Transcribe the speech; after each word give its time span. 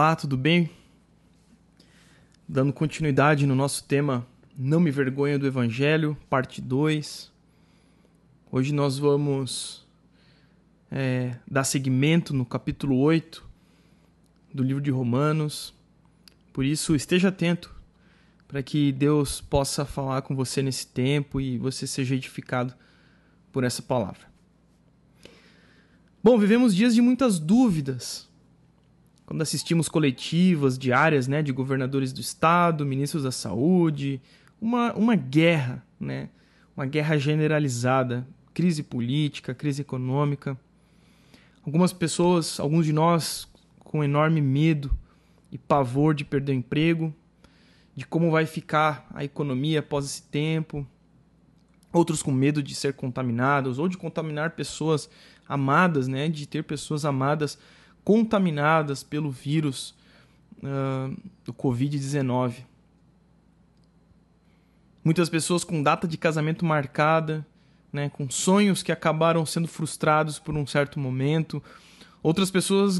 Olá, 0.00 0.14
tudo 0.14 0.36
bem? 0.36 0.70
Dando 2.48 2.72
continuidade 2.72 3.44
no 3.48 3.56
nosso 3.56 3.82
tema 3.82 4.24
Não 4.56 4.78
Me 4.78 4.92
Vergonha 4.92 5.36
do 5.36 5.44
Evangelho, 5.44 6.16
parte 6.30 6.62
2. 6.62 7.32
Hoje 8.48 8.72
nós 8.72 8.96
vamos 8.96 9.84
é, 10.88 11.34
dar 11.50 11.64
seguimento 11.64 12.32
no 12.32 12.46
capítulo 12.46 12.96
8 12.96 13.44
do 14.54 14.62
livro 14.62 14.80
de 14.80 14.92
Romanos. 14.92 15.74
Por 16.52 16.64
isso, 16.64 16.94
esteja 16.94 17.30
atento 17.30 17.74
para 18.46 18.62
que 18.62 18.92
Deus 18.92 19.40
possa 19.40 19.84
falar 19.84 20.22
com 20.22 20.36
você 20.36 20.62
nesse 20.62 20.86
tempo 20.86 21.40
e 21.40 21.58
você 21.58 21.88
seja 21.88 22.14
edificado 22.14 22.72
por 23.50 23.64
essa 23.64 23.82
palavra. 23.82 24.28
Bom, 26.22 26.38
vivemos 26.38 26.72
dias 26.72 26.94
de 26.94 27.02
muitas 27.02 27.40
dúvidas 27.40 28.27
quando 29.28 29.42
assistimos 29.42 29.90
coletivas 29.90 30.78
diárias 30.78 31.28
né, 31.28 31.42
de 31.42 31.52
governadores 31.52 32.14
do 32.14 32.20
Estado, 32.22 32.86
ministros 32.86 33.24
da 33.24 33.30
Saúde, 33.30 34.22
uma, 34.58 34.94
uma 34.94 35.14
guerra, 35.14 35.84
né, 36.00 36.30
uma 36.74 36.86
guerra 36.86 37.18
generalizada, 37.18 38.26
crise 38.54 38.82
política, 38.82 39.54
crise 39.54 39.82
econômica. 39.82 40.58
Algumas 41.62 41.92
pessoas, 41.92 42.58
alguns 42.58 42.86
de 42.86 42.92
nós, 42.94 43.46
com 43.80 44.02
enorme 44.02 44.40
medo 44.40 44.90
e 45.52 45.58
pavor 45.58 46.14
de 46.14 46.24
perder 46.24 46.52
o 46.52 46.54
emprego, 46.54 47.14
de 47.94 48.06
como 48.06 48.30
vai 48.30 48.46
ficar 48.46 49.06
a 49.14 49.24
economia 49.24 49.80
após 49.80 50.06
esse 50.06 50.22
tempo. 50.22 50.86
Outros 51.92 52.22
com 52.22 52.32
medo 52.32 52.62
de 52.62 52.74
ser 52.74 52.94
contaminados 52.94 53.78
ou 53.78 53.88
de 53.88 53.98
contaminar 53.98 54.52
pessoas 54.52 55.10
amadas, 55.46 56.08
né, 56.08 56.30
de 56.30 56.46
ter 56.46 56.64
pessoas 56.64 57.04
amadas 57.04 57.58
contaminadas 58.08 59.02
pelo 59.02 59.30
vírus 59.30 59.94
uh, 60.62 61.14
do 61.44 61.52
Covid-19. 61.52 62.54
Muitas 65.04 65.28
pessoas 65.28 65.62
com 65.62 65.82
data 65.82 66.08
de 66.08 66.16
casamento 66.16 66.64
marcada, 66.64 67.46
né, 67.92 68.08
com 68.08 68.30
sonhos 68.30 68.82
que 68.82 68.90
acabaram 68.90 69.44
sendo 69.44 69.68
frustrados 69.68 70.38
por 70.38 70.56
um 70.56 70.66
certo 70.66 70.98
momento. 70.98 71.62
Outras 72.22 72.50
pessoas, 72.50 72.98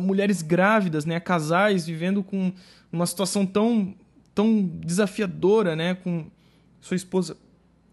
mulheres 0.00 0.42
grávidas, 0.42 1.04
né, 1.04 1.20
casais 1.20 1.86
vivendo 1.86 2.24
com 2.24 2.52
uma 2.90 3.06
situação 3.06 3.46
tão, 3.46 3.94
tão 4.34 4.60
desafiadora, 4.84 5.76
né, 5.76 5.94
com 5.94 6.26
sua 6.80 6.96
esposa 6.96 7.36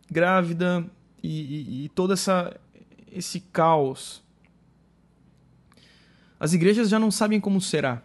grávida 0.10 0.84
e, 1.22 1.30
e, 1.30 1.86
e 1.86 1.90
todo 1.90 2.12
essa, 2.12 2.60
esse 3.12 3.40
caos. 3.40 4.25
As 6.40 6.54
igrejas 6.54 6.90
já 6.90 7.00
não 7.00 7.12
sabem 7.12 7.40
como 7.40 7.62
será. 7.62 8.02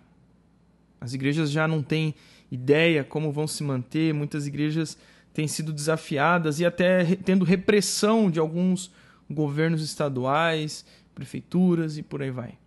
As 1.00 1.14
igrejas 1.14 1.50
já 1.50 1.67
não 1.67 1.83
têm 1.83 2.14
ideia 2.50 3.03
como 3.03 3.33
vão 3.33 3.47
se 3.47 3.62
manter. 3.62 4.12
Muitas 4.14 4.47
igrejas 4.47 4.97
têm 5.33 5.48
sido 5.48 5.72
desafiadas 5.72 6.61
e 6.61 6.67
até 6.67 7.17
tendo 7.17 7.45
repressão 7.45 8.31
de 8.31 8.39
alguns 8.39 8.92
governos 9.31 9.83
estaduais, 9.83 10.84
prefeituras 11.14 11.97
e 11.97 12.03
por 12.03 12.22
aí 12.22 12.31
vai. 12.31 12.59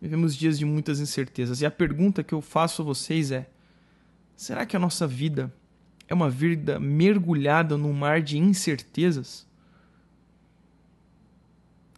Vivemos 0.00 0.34
dias 0.34 0.58
de 0.58 0.64
muitas 0.64 0.98
incertezas 0.98 1.60
e 1.60 1.66
a 1.66 1.70
pergunta 1.70 2.24
que 2.24 2.32
eu 2.32 2.40
faço 2.40 2.80
a 2.80 2.84
vocês 2.84 3.30
é: 3.30 3.48
será 4.34 4.64
que 4.64 4.76
a 4.76 4.80
nossa 4.80 5.06
vida 5.06 5.52
é 6.08 6.14
uma 6.14 6.30
vida 6.30 6.80
mergulhada 6.80 7.76
num 7.76 7.92
mar 7.92 8.22
de 8.22 8.38
incertezas? 8.38 9.46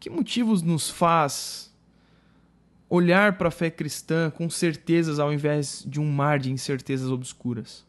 Que 0.02 0.10
motivos 0.10 0.62
nos 0.62 0.90
faz 0.90 1.72
olhar 2.90 3.38
para 3.38 3.46
a 3.46 3.52
fé 3.52 3.70
cristã 3.70 4.32
com 4.32 4.50
certezas 4.50 5.20
ao 5.20 5.32
invés 5.32 5.84
de 5.86 6.00
um 6.00 6.10
mar 6.10 6.40
de 6.40 6.50
incertezas 6.50 7.08
obscuras? 7.08 7.86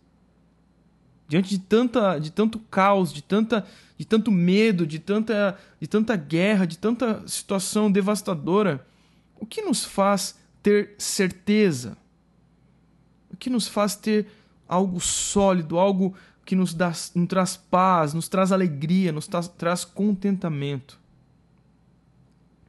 Diante 1.27 1.49
de 1.49 1.57
tanta 1.57 2.19
de 2.19 2.29
tanto 2.29 2.59
caos, 2.59 3.11
de 3.11 3.23
tanta 3.23 3.65
de 3.97 4.05
tanto 4.05 4.31
medo, 4.31 4.85
de 4.85 4.99
tanta 4.99 5.57
de 5.79 5.87
tanta 5.87 6.15
guerra, 6.15 6.67
de 6.67 6.77
tanta 6.77 7.27
situação 7.27 7.91
devastadora, 7.91 8.85
o 9.35 9.43
que 9.43 9.63
nos 9.63 9.83
faz 9.83 10.37
ter 10.61 10.93
certeza? 10.99 11.97
O 13.31 13.37
que 13.37 13.49
nos 13.49 13.67
faz 13.67 13.95
ter 13.95 14.27
algo 14.67 14.99
sólido, 14.99 15.79
algo 15.79 16.13
que 16.45 16.55
nos, 16.55 16.75
dá, 16.75 16.93
nos 17.15 17.27
traz 17.27 17.57
paz, 17.57 18.13
nos 18.13 18.29
traz 18.29 18.51
alegria, 18.51 19.11
nos 19.11 19.25
traz, 19.25 19.47
traz 19.47 19.83
contentamento? 19.83 21.01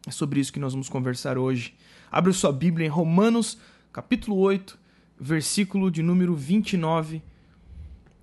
É 0.07 0.11
sobre 0.11 0.39
isso 0.41 0.53
que 0.53 0.61
nós 0.61 0.73
vamos 0.73 0.89
conversar 0.89 1.39
hoje. 1.39 1.75
Abre 2.11 2.33
sua 2.33 2.53
Bíblia 2.53 2.87
em 2.87 2.91
Romanos, 2.91 3.59
capítulo 3.93 4.37
8, 4.39 4.79
versículo 5.19 5.91
de 5.91 6.03
número 6.03 6.35
29. 6.35 7.23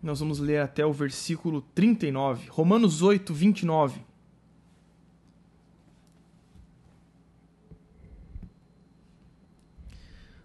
Nós 0.02 0.20
vamos 0.20 0.40
ler 0.40 0.60
até 0.62 0.86
o 0.86 0.94
versículo 0.94 1.62
39. 1.74 2.50
Romanos 2.50 3.02
8, 3.02 3.34
29. 3.34 4.02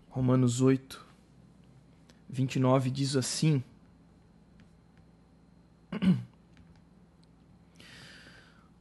Romanos 0.09 0.63
8, 0.63 1.05
29 2.31 2.91
diz 2.91 3.15
assim: 3.15 3.63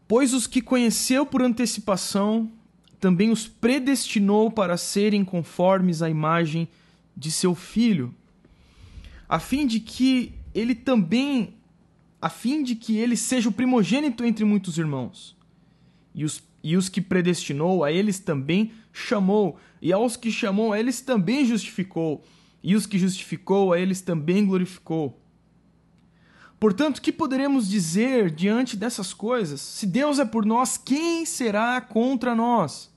Pois 0.07 0.33
os 0.33 0.45
que 0.45 0.61
conheceu 0.61 1.25
por 1.25 1.41
antecipação, 1.41 2.51
também 2.99 3.31
os 3.31 3.47
predestinou 3.47 4.51
para 4.51 4.77
serem 4.77 5.25
conformes 5.25 6.01
à 6.01 6.09
imagem 6.09 6.67
de 7.15 7.31
seu 7.31 7.55
filho, 7.55 8.13
a 9.27 9.39
fim 9.39 9.65
de 9.65 9.79
que 9.79 10.33
ele 10.53 10.75
também, 10.75 11.55
a 12.21 12.29
fim 12.29 12.63
de 12.63 12.75
que 12.75 12.97
ele 12.97 13.17
seja 13.17 13.49
o 13.49 13.51
primogênito 13.51 14.23
entre 14.23 14.45
muitos 14.45 14.77
irmãos. 14.77 15.35
E 16.13 16.23
os, 16.23 16.41
e 16.63 16.77
os 16.77 16.87
que 16.87 17.01
predestinou, 17.01 17.83
a 17.83 17.91
eles 17.91 18.19
também 18.19 18.71
chamou, 18.93 19.59
e 19.81 19.91
aos 19.91 20.15
que 20.15 20.31
chamou, 20.31 20.71
a 20.71 20.79
eles 20.79 21.01
também 21.01 21.45
justificou, 21.45 22.23
e 22.63 22.75
os 22.75 22.85
que 22.85 22.97
justificou, 22.97 23.73
a 23.73 23.79
eles 23.79 24.01
também 24.01 24.45
glorificou. 24.45 25.19
Portanto, 26.59 27.01
que 27.01 27.11
poderemos 27.11 27.67
dizer 27.67 28.31
diante 28.31 28.77
dessas 28.77 29.13
coisas? 29.13 29.61
Se 29.61 29.85
Deus 29.85 30.19
é 30.19 30.25
por 30.25 30.45
nós, 30.45 30.77
quem 30.77 31.25
será 31.25 31.79
contra 31.81 32.33
nós? 32.33 32.93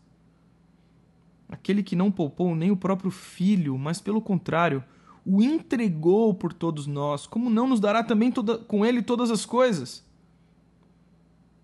Aquele 1.48 1.82
que 1.82 1.96
não 1.96 2.10
poupou 2.10 2.54
nem 2.54 2.70
o 2.70 2.76
próprio 2.76 3.10
filho, 3.10 3.76
mas 3.76 4.00
pelo 4.00 4.20
contrário, 4.20 4.84
o 5.24 5.42
entregou 5.42 6.32
por 6.32 6.52
todos 6.52 6.86
nós, 6.86 7.26
como 7.26 7.50
não 7.50 7.66
nos 7.66 7.80
dará 7.80 8.02
também 8.02 8.30
toda, 8.30 8.58
com 8.58 8.84
ele 8.84 9.02
todas 9.02 9.30
as 9.30 9.44
coisas? 9.44 10.04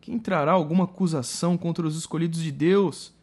Quem 0.01 0.19
trará 0.19 0.53
alguma 0.53 0.85
acusação 0.85 1.57
contra 1.57 1.87
os 1.87 1.97
escolhidos 1.97 2.43
de 2.43 2.53
Deus? 2.53 3.15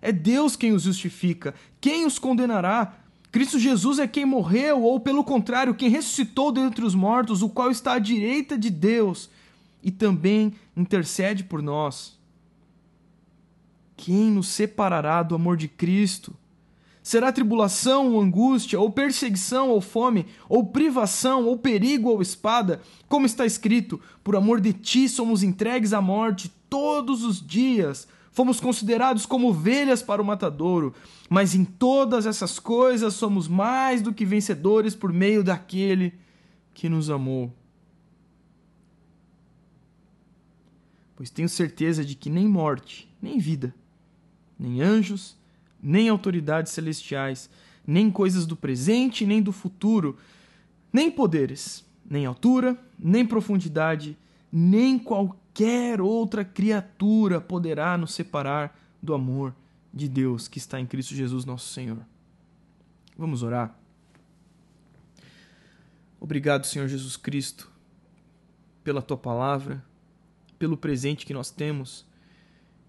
É 0.00 0.12
Deus 0.12 0.54
quem 0.54 0.72
os 0.72 0.82
justifica. 0.82 1.54
Quem 1.80 2.06
os 2.06 2.18
condenará? 2.18 3.03
Cristo 3.34 3.58
Jesus 3.58 3.98
é 3.98 4.06
quem 4.06 4.24
morreu, 4.24 4.84
ou 4.84 5.00
pelo 5.00 5.24
contrário, 5.24 5.74
quem 5.74 5.88
ressuscitou 5.88 6.52
dentre 6.52 6.84
os 6.84 6.94
mortos, 6.94 7.42
o 7.42 7.48
qual 7.48 7.68
está 7.68 7.94
à 7.94 7.98
direita 7.98 8.56
de 8.56 8.70
Deus 8.70 9.28
e 9.82 9.90
também 9.90 10.54
intercede 10.76 11.42
por 11.42 11.60
nós. 11.60 12.16
Quem 13.96 14.30
nos 14.30 14.46
separará 14.46 15.20
do 15.24 15.34
amor 15.34 15.56
de 15.56 15.66
Cristo? 15.66 16.32
Será 17.02 17.32
tribulação 17.32 18.12
ou 18.12 18.20
angústia, 18.20 18.78
ou 18.78 18.88
perseguição 18.88 19.68
ou 19.68 19.80
fome, 19.80 20.26
ou 20.48 20.66
privação, 20.66 21.44
ou 21.44 21.58
perigo 21.58 22.10
ou 22.10 22.22
espada? 22.22 22.82
Como 23.08 23.26
está 23.26 23.44
escrito: 23.44 24.00
Por 24.22 24.36
amor 24.36 24.60
de 24.60 24.72
ti 24.72 25.08
somos 25.08 25.42
entregues 25.42 25.92
à 25.92 26.00
morte 26.00 26.52
todos 26.70 27.24
os 27.24 27.44
dias 27.44 28.06
fomos 28.34 28.58
considerados 28.58 29.24
como 29.24 29.48
ovelhas 29.48 30.02
para 30.02 30.20
o 30.20 30.24
matadouro, 30.24 30.92
mas 31.30 31.54
em 31.54 31.64
todas 31.64 32.26
essas 32.26 32.58
coisas 32.58 33.14
somos 33.14 33.46
mais 33.46 34.02
do 34.02 34.12
que 34.12 34.26
vencedores 34.26 34.94
por 34.94 35.12
meio 35.12 35.42
daquele 35.42 36.12
que 36.74 36.88
nos 36.88 37.08
amou. 37.08 37.54
Pois 41.14 41.30
tenho 41.30 41.48
certeza 41.48 42.04
de 42.04 42.16
que 42.16 42.28
nem 42.28 42.48
morte, 42.48 43.08
nem 43.22 43.38
vida, 43.38 43.72
nem 44.58 44.82
anjos, 44.82 45.36
nem 45.80 46.08
autoridades 46.08 46.72
celestiais, 46.72 47.48
nem 47.86 48.10
coisas 48.10 48.46
do 48.46 48.56
presente, 48.56 49.24
nem 49.24 49.40
do 49.40 49.52
futuro, 49.52 50.18
nem 50.92 51.08
poderes, 51.08 51.84
nem 52.04 52.26
altura, 52.26 52.76
nem 52.98 53.24
profundidade, 53.24 54.18
nem 54.56 54.96
qualquer 55.00 56.00
outra 56.00 56.44
criatura 56.44 57.40
poderá 57.40 57.98
nos 57.98 58.14
separar 58.14 58.78
do 59.02 59.12
amor 59.12 59.52
de 59.92 60.08
Deus 60.08 60.46
que 60.46 60.58
está 60.58 60.78
em 60.78 60.86
Cristo 60.86 61.12
Jesus, 61.12 61.44
nosso 61.44 61.72
Senhor. 61.72 61.98
Vamos 63.18 63.42
orar. 63.42 63.76
Obrigado, 66.20 66.66
Senhor 66.66 66.86
Jesus 66.86 67.16
Cristo, 67.16 67.68
pela 68.84 69.02
tua 69.02 69.16
palavra, 69.16 69.84
pelo 70.56 70.76
presente 70.76 71.26
que 71.26 71.34
nós 71.34 71.50
temos 71.50 72.06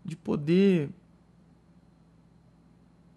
de 0.06 0.16
poder 0.16 0.92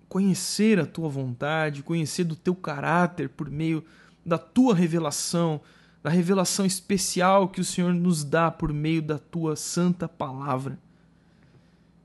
conhecer 0.08 0.80
a 0.80 0.86
tua 0.86 1.10
vontade, 1.10 1.82
conhecer 1.82 2.24
do 2.24 2.34
teu 2.34 2.54
caráter 2.54 3.28
por 3.28 3.50
meio 3.50 3.84
da 4.24 4.38
tua 4.38 4.74
revelação, 4.74 5.60
da 6.02 6.10
revelação 6.10 6.64
especial 6.64 7.48
que 7.48 7.60
o 7.60 7.64
Senhor 7.64 7.92
nos 7.92 8.24
dá 8.24 8.50
por 8.50 8.72
meio 8.72 9.02
da 9.02 9.18
tua 9.18 9.56
santa 9.56 10.08
palavra. 10.08 10.78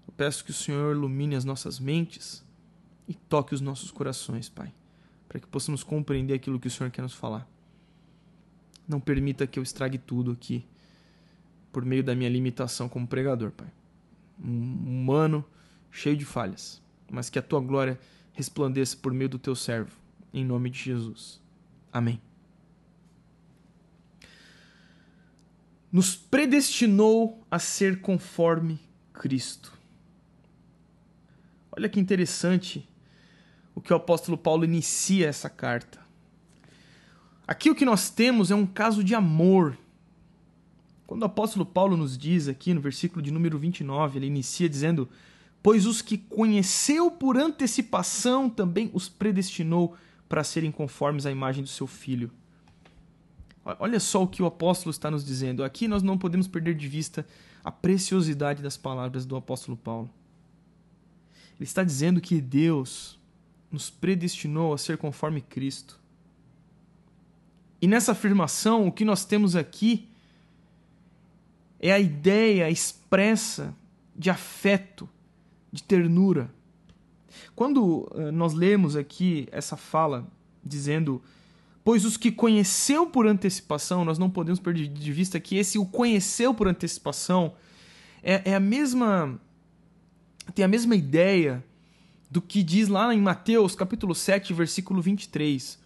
Eu 0.08 0.14
peço 0.16 0.44
que 0.44 0.52
o 0.52 0.54
Senhor 0.54 0.96
ilumine 0.96 1.36
as 1.36 1.46
nossas 1.46 1.80
mentes 1.80 2.44
e 3.08 3.14
toque 3.14 3.54
os 3.54 3.62
nossos 3.62 3.92
corações, 3.92 4.50
Pai, 4.50 4.74
para 5.28 5.40
que 5.40 5.48
possamos 5.48 5.84
compreender 5.84 6.34
aquilo 6.34 6.60
que 6.60 6.68
o 6.68 6.72
Senhor 6.72 6.90
quer 6.90 7.02
nos 7.02 7.14
falar. 7.14 7.48
Não 8.88 9.00
permita 9.00 9.48
que 9.48 9.60
eu 9.60 9.64
estrague 9.64 9.98
tudo 9.98 10.32
aqui 10.32 10.66
por 11.72 11.86
meio 11.86 12.04
da 12.04 12.16
minha 12.16 12.30
limitação 12.30 12.90
como 12.90 13.08
pregador, 13.08 13.52
Pai. 13.52 13.68
Um 14.44 15.02
humano 15.02 15.46
cheio 15.92 16.18
de 16.18 16.26
falhas, 16.26 16.82
mas 17.10 17.30
que 17.30 17.40
a 17.40 17.42
tua 17.42 17.60
glória 17.60 18.00
resplandeça 18.34 18.98
por 18.98 19.14
meio 19.14 19.30
do 19.30 19.40
teu 19.40 19.56
servo, 19.56 19.96
em 20.34 20.44
nome 20.44 20.70
de 20.70 20.80
Jesus. 20.80 21.40
Amém. 21.92 22.20
Nos 25.94 26.16
predestinou 26.16 27.46
a 27.52 27.60
ser 27.60 28.02
conforme 28.02 28.80
Cristo. 29.14 29.72
Olha 31.72 31.88
que 31.88 32.00
interessante 32.00 32.90
o 33.76 33.80
que 33.80 33.94
o 33.94 33.96
apóstolo 33.96 34.36
Paulo 34.36 34.66
inicia 34.66 35.28
essa 35.28 35.52
carta. 35.52 36.00
Aqui 37.48 37.70
o 37.70 37.76
que 37.76 37.86
nós 37.86 38.10
temos 38.10 38.50
é 38.50 38.56
um 38.56 38.66
caso 38.66 39.04
de 39.04 39.14
amor. 39.14 39.78
Quando 41.06 41.22
o 41.22 41.28
apóstolo 41.28 41.64
Paulo 41.64 41.96
nos 41.96 42.18
diz 42.18 42.48
aqui 42.48 42.74
no 42.74 42.82
versículo 42.82 43.22
de 43.22 43.30
número 43.30 43.60
29, 43.60 44.18
ele 44.18 44.26
inicia 44.26 44.68
dizendo: 44.68 45.08
Pois 45.62 45.86
os 45.86 46.02
que 46.02 46.18
conheceu 46.18 47.12
por 47.12 47.38
antecipação 47.38 48.50
também 48.50 48.90
os 48.96 49.08
predestinou 49.08 49.96
para 50.28 50.44
serem 50.44 50.72
conformes 50.72 51.28
à 51.28 51.32
imagem 51.32 51.62
do 51.62 51.70
seu 51.70 51.86
filho. 51.86 52.32
Olha 53.66 54.00
só 54.00 54.24
o 54.24 54.28
que 54.28 54.44
o 54.44 54.46
apóstolo 54.46 54.92
está 54.92 55.10
nos 55.10 55.24
dizendo. 55.24 55.64
Aqui 55.64 55.88
nós 55.88 56.04
não 56.04 56.18
podemos 56.18 56.48
perder 56.48 56.76
de 56.76 56.88
vista 56.88 57.26
a 57.64 57.72
preciosidade 57.72 58.62
das 58.62 58.76
palavras 58.76 59.26
do 59.26 59.36
apóstolo 59.36 59.78
Paulo. 59.78 60.10
Ele 61.56 61.64
está 61.64 61.84
dizendo 61.84 62.20
que 62.20 62.42
Deus 62.42 63.18
nos 63.72 63.90
predestinou 63.90 64.74
a 64.74 64.78
ser 64.78 64.98
conforme 64.98 65.40
Cristo. 65.42 66.00
E 67.82 67.88
nessa 67.88 68.12
afirmação, 68.12 68.88
o 68.88 68.92
que 68.92 69.06
nós 69.06 69.26
temos 69.26 69.56
aqui 69.56 70.08
é 71.80 71.92
a 71.92 72.00
ideia 72.00 72.70
expressa 72.70 73.74
de 74.16 74.30
afeto, 74.30 75.10
de 75.72 75.84
ternura. 75.84 76.50
Quando 77.56 78.08
uh, 78.12 78.32
nós 78.32 78.54
lemos 78.54 78.96
aqui 78.96 79.48
essa 79.52 79.76
fala 79.76 80.26
dizendo, 80.64 81.22
pois 81.84 82.06
os 82.06 82.18
que 82.18 82.32
conheceu 82.32 83.08
por 83.08 83.28
antecipação, 83.28 84.06
nós 84.06 84.18
não 84.18 84.30
podemos 84.30 84.60
perder 84.60 84.88
de 84.88 85.12
vista 85.12 85.40
que 85.40 85.58
esse 85.58 85.78
o 85.78 85.86
conheceu 85.86 86.54
por 86.54 86.68
antecipação 86.68 87.54
é, 88.22 88.52
é 88.52 88.56
a 88.56 88.60
mesma 88.60 89.40
tem 90.54 90.66
a 90.66 90.68
mesma 90.68 90.96
ideia 90.96 91.64
do 92.30 92.42
que 92.42 92.64
diz 92.64 92.88
lá 92.88 93.14
em 93.14 93.22
Mateus 93.22 93.76
capítulo 93.76 94.14
7, 94.14 94.54
versículo 94.54 95.02
23 95.02 95.84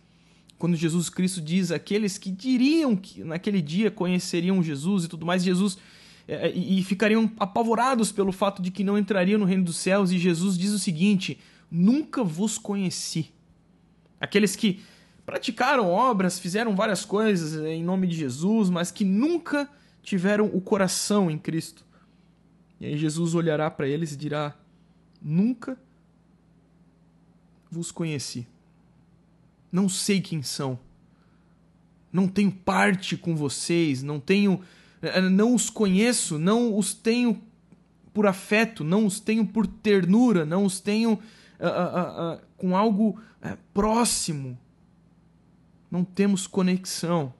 quando 0.57 0.75
Jesus 0.75 1.09
Cristo 1.09 1.39
diz 1.39 1.71
aqueles 1.71 2.17
que 2.17 2.31
diriam 2.31 2.95
que 2.95 3.23
naquele 3.23 3.61
dia 3.61 3.91
conheceriam 3.91 4.63
Jesus 4.63 5.05
e 5.05 5.07
tudo 5.07 5.25
mais, 5.25 5.43
Jesus 5.43 5.77
é, 6.27 6.51
e, 6.51 6.79
e 6.79 6.83
ficariam 6.83 7.31
apavorados 7.39 8.11
pelo 8.11 8.31
fato 8.31 8.61
de 8.61 8.71
que 8.71 8.83
não 8.83 8.97
entrariam 8.97 9.39
no 9.39 9.45
reino 9.45 9.63
dos 9.63 9.77
céus, 9.77 10.11
e 10.11 10.17
Jesus 10.17 10.57
diz 10.57 10.71
o 10.71 10.79
seguinte: 10.79 11.39
Nunca 11.69 12.23
vos 12.23 12.57
conheci. 12.57 13.31
Aqueles 14.19 14.55
que 14.55 14.81
praticaram 15.27 15.91
obras, 15.91 16.39
fizeram 16.39 16.73
várias 16.73 17.03
coisas 17.03 17.61
em 17.65 17.83
nome 17.83 18.07
de 18.07 18.15
Jesus, 18.15 18.69
mas 18.69 18.91
que 18.91 19.03
nunca 19.03 19.69
tiveram 20.01 20.45
o 20.45 20.61
coração 20.61 21.29
em 21.29 21.37
Cristo. 21.37 21.85
E 22.79 22.85
aí 22.85 22.97
Jesus 22.97 23.35
olhará 23.35 23.69
para 23.69 23.89
eles 23.89 24.13
e 24.13 24.15
dirá: 24.15 24.55
Nunca 25.21 25.77
vos 27.69 27.91
conheci. 27.91 28.47
Não 29.69 29.89
sei 29.89 30.21
quem 30.21 30.41
são. 30.41 30.79
Não 32.09 32.29
tenho 32.29 32.49
parte 32.49 33.17
com 33.17 33.35
vocês, 33.35 34.01
não 34.01 34.21
tenho 34.21 34.61
eh, 35.01 35.19
não 35.19 35.53
os 35.53 35.69
conheço, 35.69 36.39
não 36.39 36.77
os 36.77 36.93
tenho 36.93 37.43
por 38.13 38.25
afeto, 38.27 38.81
não 38.81 39.05
os 39.05 39.19
tenho 39.19 39.45
por 39.45 39.67
ternura, 39.67 40.45
não 40.45 40.63
os 40.63 40.79
tenho 40.79 41.11
uh, 41.11 41.17
uh, 41.17 42.35
uh, 42.35 42.41
com 42.55 42.77
algo 42.77 43.19
eh, 43.41 43.57
próximo. 43.73 44.57
Não 45.89 46.03
temos 46.03 46.47
conexão. 46.47 47.33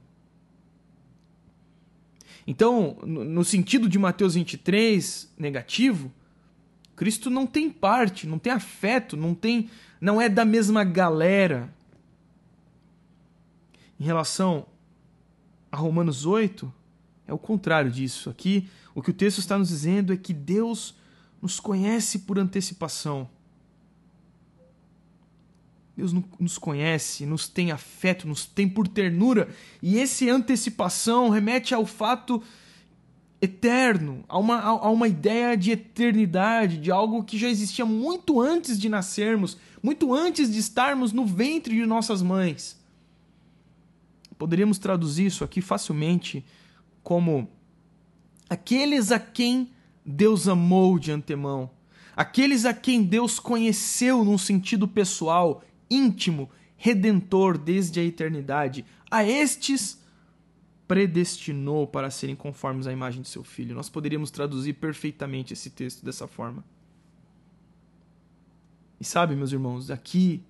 Então, 2.46 2.98
no 3.04 3.44
sentido 3.44 3.90
de 3.90 4.00
Mateus 4.00 4.36
23, 4.36 5.34
negativo, 5.38 6.12
Cristo 6.96 7.30
não 7.30 7.46
tem 7.46 7.70
parte, 7.70 8.26
não 8.26 8.40
tem 8.40 8.54
afeto, 8.54 9.18
não 9.18 9.36
tem, 9.36 9.70
não 10.00 10.22
é 10.22 10.30
da 10.30 10.46
mesma 10.46 10.84
galera. 10.84 11.72
Em 14.00 14.04
relação 14.04 14.66
a 15.70 15.76
Romanos 15.76 16.26
8, 16.26 16.74
é 17.28 17.34
o 17.34 17.38
contrário 17.38 17.92
disso. 17.92 18.30
Aqui, 18.30 18.70
o 18.96 19.02
que 19.02 19.12
o 19.12 19.14
texto 19.14 19.40
está 19.40 19.58
nos 19.58 19.68
dizendo 19.68 20.14
é 20.14 20.18
que 20.18 20.34
Deus 20.34 20.96
nos 21.42 21.60
conhece 21.60 22.20
por 22.20 22.40
antecipação. 22.40 23.30
Deus 25.98 26.14
nos 26.40 26.60
conhece, 26.60 27.26
nos 27.26 27.50
tem 27.50 27.72
afeto, 27.72 28.28
nos 28.28 28.46
tem 28.46 28.70
por 28.70 28.88
ternura, 28.88 29.50
e 29.82 29.98
esse 29.98 30.30
antecipação 30.30 31.30
remete 31.30 31.74
ao 31.74 31.88
fato 31.88 32.40
eterno, 33.42 34.24
a 34.30 34.38
uma, 34.38 34.60
a 34.62 34.90
uma 34.92 35.08
ideia 35.08 35.58
de 35.58 35.72
eternidade, 35.72 36.78
de 36.78 36.92
algo 36.92 37.24
que 37.24 37.36
já 37.36 37.50
existia 37.50 37.84
muito 37.84 38.40
antes 38.40 38.80
de 38.80 38.88
nascermos, 38.88 39.58
muito 39.82 40.14
antes 40.14 40.52
de 40.52 40.60
estarmos 40.60 41.12
no 41.12 41.26
ventre 41.26 41.76
de 41.76 41.86
nossas 41.88 42.22
mães. 42.22 42.80
Poderíamos 44.38 44.78
traduzir 44.78 45.26
isso 45.26 45.44
aqui 45.44 45.62
facilmente 45.62 46.46
como 47.02 47.50
aqueles 48.48 49.12
a 49.12 49.20
quem 49.20 49.72
Deus 50.06 50.48
amou 50.48 51.00
de 51.00 51.12
antemão, 51.12 51.72
aqueles 52.16 52.66
a 52.66 52.74
quem 52.74 53.04
Deus 53.04 53.40
conheceu 53.40 54.24
num 54.24 54.38
sentido 54.38 54.88
pessoal, 54.88 55.64
íntimo, 55.90 56.50
redentor 56.76 57.58
desde 57.58 58.00
a 58.00 58.04
eternidade, 58.04 58.86
a 59.10 59.24
estes 59.24 60.02
predestinou 60.88 61.86
para 61.86 62.10
serem 62.10 62.36
conformes 62.36 62.88
à 62.88 62.94
imagem 62.94 63.22
de 63.22 63.28
seu 63.28 63.44
filho. 63.44 63.76
Nós 63.76 63.90
poderíamos 63.90 64.32
traduzir 64.32 64.74
perfeitamente 64.74 65.54
esse 65.54 65.70
texto 65.70 66.06
dessa 66.06 66.28
forma. 66.28 66.64
E 69.00 69.04
sabe, 69.04 69.36
meus 69.36 69.52
irmãos, 69.52 69.92
aqui 69.92 70.42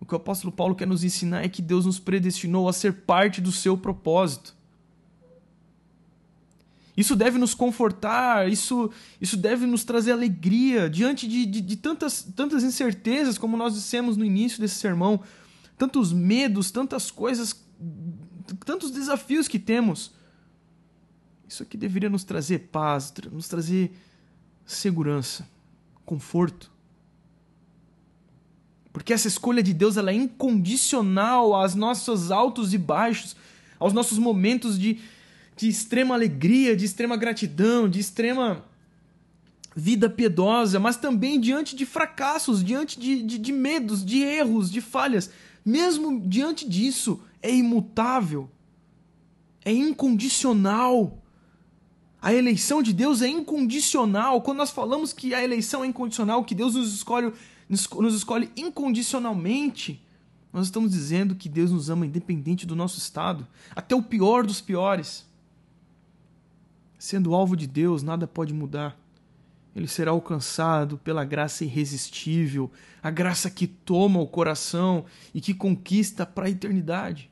o 0.00 0.06
que 0.06 0.14
o 0.14 0.16
apóstolo 0.16 0.52
Paulo 0.52 0.74
quer 0.74 0.86
nos 0.86 1.04
ensinar 1.04 1.44
é 1.44 1.48
que 1.48 1.62
Deus 1.62 1.86
nos 1.86 1.98
predestinou 1.98 2.68
a 2.68 2.72
ser 2.72 2.92
parte 2.92 3.40
do 3.40 3.52
seu 3.52 3.76
propósito. 3.76 4.54
Isso 6.96 7.16
deve 7.16 7.38
nos 7.38 7.54
confortar, 7.54 8.48
isso, 8.50 8.90
isso 9.20 9.36
deve 9.36 9.66
nos 9.66 9.82
trazer 9.82 10.12
alegria 10.12 10.88
diante 10.88 11.26
de, 11.26 11.44
de, 11.44 11.60
de, 11.60 11.76
tantas, 11.76 12.22
tantas 12.22 12.62
incertezas, 12.62 13.36
como 13.36 13.56
nós 13.56 13.74
dissemos 13.74 14.16
no 14.16 14.24
início 14.24 14.60
desse 14.60 14.76
sermão, 14.76 15.20
tantos 15.76 16.12
medos, 16.12 16.70
tantas 16.70 17.10
coisas, 17.10 17.64
tantos 18.64 18.92
desafios 18.92 19.48
que 19.48 19.58
temos. 19.58 20.12
Isso 21.48 21.64
aqui 21.64 21.76
deveria 21.76 22.08
nos 22.08 22.22
trazer 22.22 22.68
paz, 22.70 23.12
nos 23.32 23.48
trazer 23.48 23.92
segurança, 24.64 25.48
conforto. 26.04 26.70
Porque 28.92 29.12
essa 29.12 29.26
escolha 29.26 29.64
de 29.64 29.74
Deus 29.74 29.96
ela 29.96 30.12
é 30.12 30.14
incondicional 30.14 31.54
aos 31.54 31.74
nossos 31.74 32.30
altos 32.30 32.72
e 32.72 32.78
baixos, 32.78 33.34
aos 33.80 33.92
nossos 33.92 34.16
momentos 34.16 34.78
de, 34.78 35.00
de 35.56 35.68
extrema 35.68 36.14
alegria, 36.14 36.76
de 36.76 36.84
extrema 36.84 37.16
gratidão, 37.16 37.88
de 37.88 38.00
extrema 38.00 38.64
vida 39.74 40.08
piedosa, 40.08 40.78
mas 40.78 40.96
também 40.96 41.40
diante 41.40 41.74
de 41.74 41.84
fracassos, 41.84 42.62
diante 42.62 42.98
de, 42.98 43.22
de, 43.22 43.38
de 43.38 43.52
medos, 43.52 44.04
de 44.04 44.20
erros, 44.22 44.70
de 44.70 44.80
falhas. 44.80 45.30
Mesmo 45.64 46.20
diante 46.20 46.68
disso, 46.68 47.20
é 47.42 47.54
imutável, 47.54 48.48
é 49.64 49.72
incondicional. 49.72 51.18
A 52.20 52.32
eleição 52.32 52.82
de 52.82 52.92
Deus 52.92 53.20
é 53.20 53.28
incondicional. 53.28 54.40
Quando 54.42 54.58
nós 54.58 54.70
falamos 54.70 55.12
que 55.12 55.34
a 55.34 55.42
eleição 55.42 55.84
é 55.84 55.86
incondicional, 55.86 56.44
que 56.44 56.54
Deus 56.54 56.74
nos 56.74 56.94
escolhe 56.94 57.32
nos 57.68 58.14
escolhe 58.14 58.50
incondicionalmente, 58.56 60.02
nós 60.52 60.66
estamos 60.66 60.92
dizendo 60.92 61.34
que 61.34 61.48
Deus 61.48 61.72
nos 61.72 61.90
ama 61.90 62.06
independente 62.06 62.66
do 62.66 62.76
nosso 62.76 62.98
estado, 62.98 63.46
até 63.74 63.94
o 63.94 64.02
pior 64.02 64.46
dos 64.46 64.60
piores. 64.60 65.26
Sendo 66.98 67.34
alvo 67.34 67.56
de 67.56 67.66
Deus, 67.66 68.02
nada 68.02 68.26
pode 68.26 68.54
mudar. 68.54 68.98
ele 69.74 69.88
será 69.88 70.12
alcançado 70.12 70.96
pela 70.98 71.24
graça 71.24 71.64
irresistível, 71.64 72.70
a 73.02 73.10
graça 73.10 73.50
que 73.50 73.66
toma 73.66 74.20
o 74.20 74.26
coração 74.26 75.04
e 75.34 75.40
que 75.40 75.52
conquista 75.52 76.24
para 76.24 76.46
a 76.46 76.50
eternidade. 76.50 77.28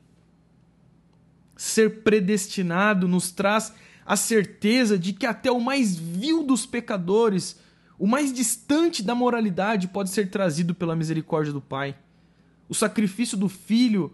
Ser 1.55 2.01
predestinado 2.03 3.07
nos 3.07 3.31
traz 3.31 3.73
a 4.05 4.17
certeza 4.17 4.99
de 4.99 5.13
que 5.13 5.25
até 5.25 5.49
o 5.49 5.61
mais 5.61 5.95
vil 5.95 6.43
dos 6.43 6.65
pecadores, 6.65 7.57
o 7.97 8.05
mais 8.05 8.33
distante 8.33 9.01
da 9.01 9.15
moralidade, 9.15 9.87
pode 9.87 10.09
ser 10.09 10.29
trazido 10.29 10.75
pela 10.75 10.97
misericórdia 10.97 11.53
do 11.53 11.61
Pai. 11.61 11.95
O 12.67 12.75
sacrifício 12.75 13.37
do 13.37 13.47
Filho 13.47 14.13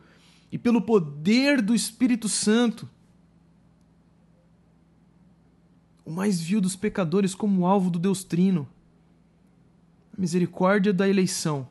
e 0.51 0.57
pelo 0.57 0.81
poder 0.81 1.61
do 1.61 1.73
Espírito 1.73 2.29
Santo 2.29 2.87
o 6.09 6.11
mais 6.11 6.41
vil 6.41 6.59
dos 6.59 6.75
pecadores 6.75 7.35
como 7.35 7.67
alvo 7.67 7.91
do 7.91 7.99
Deus 7.99 8.23
Trino. 8.23 8.67
A 10.11 10.19
misericórdia 10.19 10.91
da 10.91 11.07
eleição. 11.07 11.69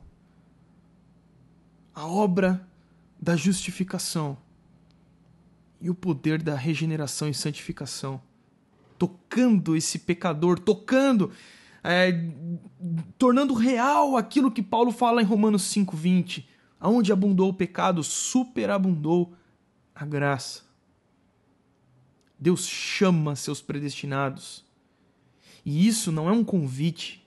A 1.92 2.06
obra 2.06 2.64
da 3.20 3.34
justificação. 3.34 4.38
E 5.80 5.90
o 5.90 5.94
poder 5.94 6.40
da 6.40 6.54
regeneração 6.54 7.28
e 7.28 7.34
santificação. 7.34 8.22
Tocando 8.96 9.74
esse 9.74 9.98
pecador, 9.98 10.60
tocando, 10.60 11.32
é, 11.82 12.30
tornando 13.18 13.54
real 13.54 14.16
aquilo 14.16 14.52
que 14.52 14.62
Paulo 14.62 14.92
fala 14.92 15.20
em 15.20 15.24
Romanos 15.24 15.64
5,20. 15.64 16.44
Aonde 16.78 17.12
abundou 17.12 17.48
o 17.48 17.54
pecado, 17.54 18.04
superabundou 18.04 19.34
a 19.92 20.06
graça. 20.06 20.67
Deus 22.38 22.66
chama 22.66 23.34
seus 23.34 23.60
predestinados. 23.60 24.64
E 25.64 25.86
isso 25.86 26.12
não 26.12 26.28
é 26.28 26.32
um 26.32 26.44
convite, 26.44 27.26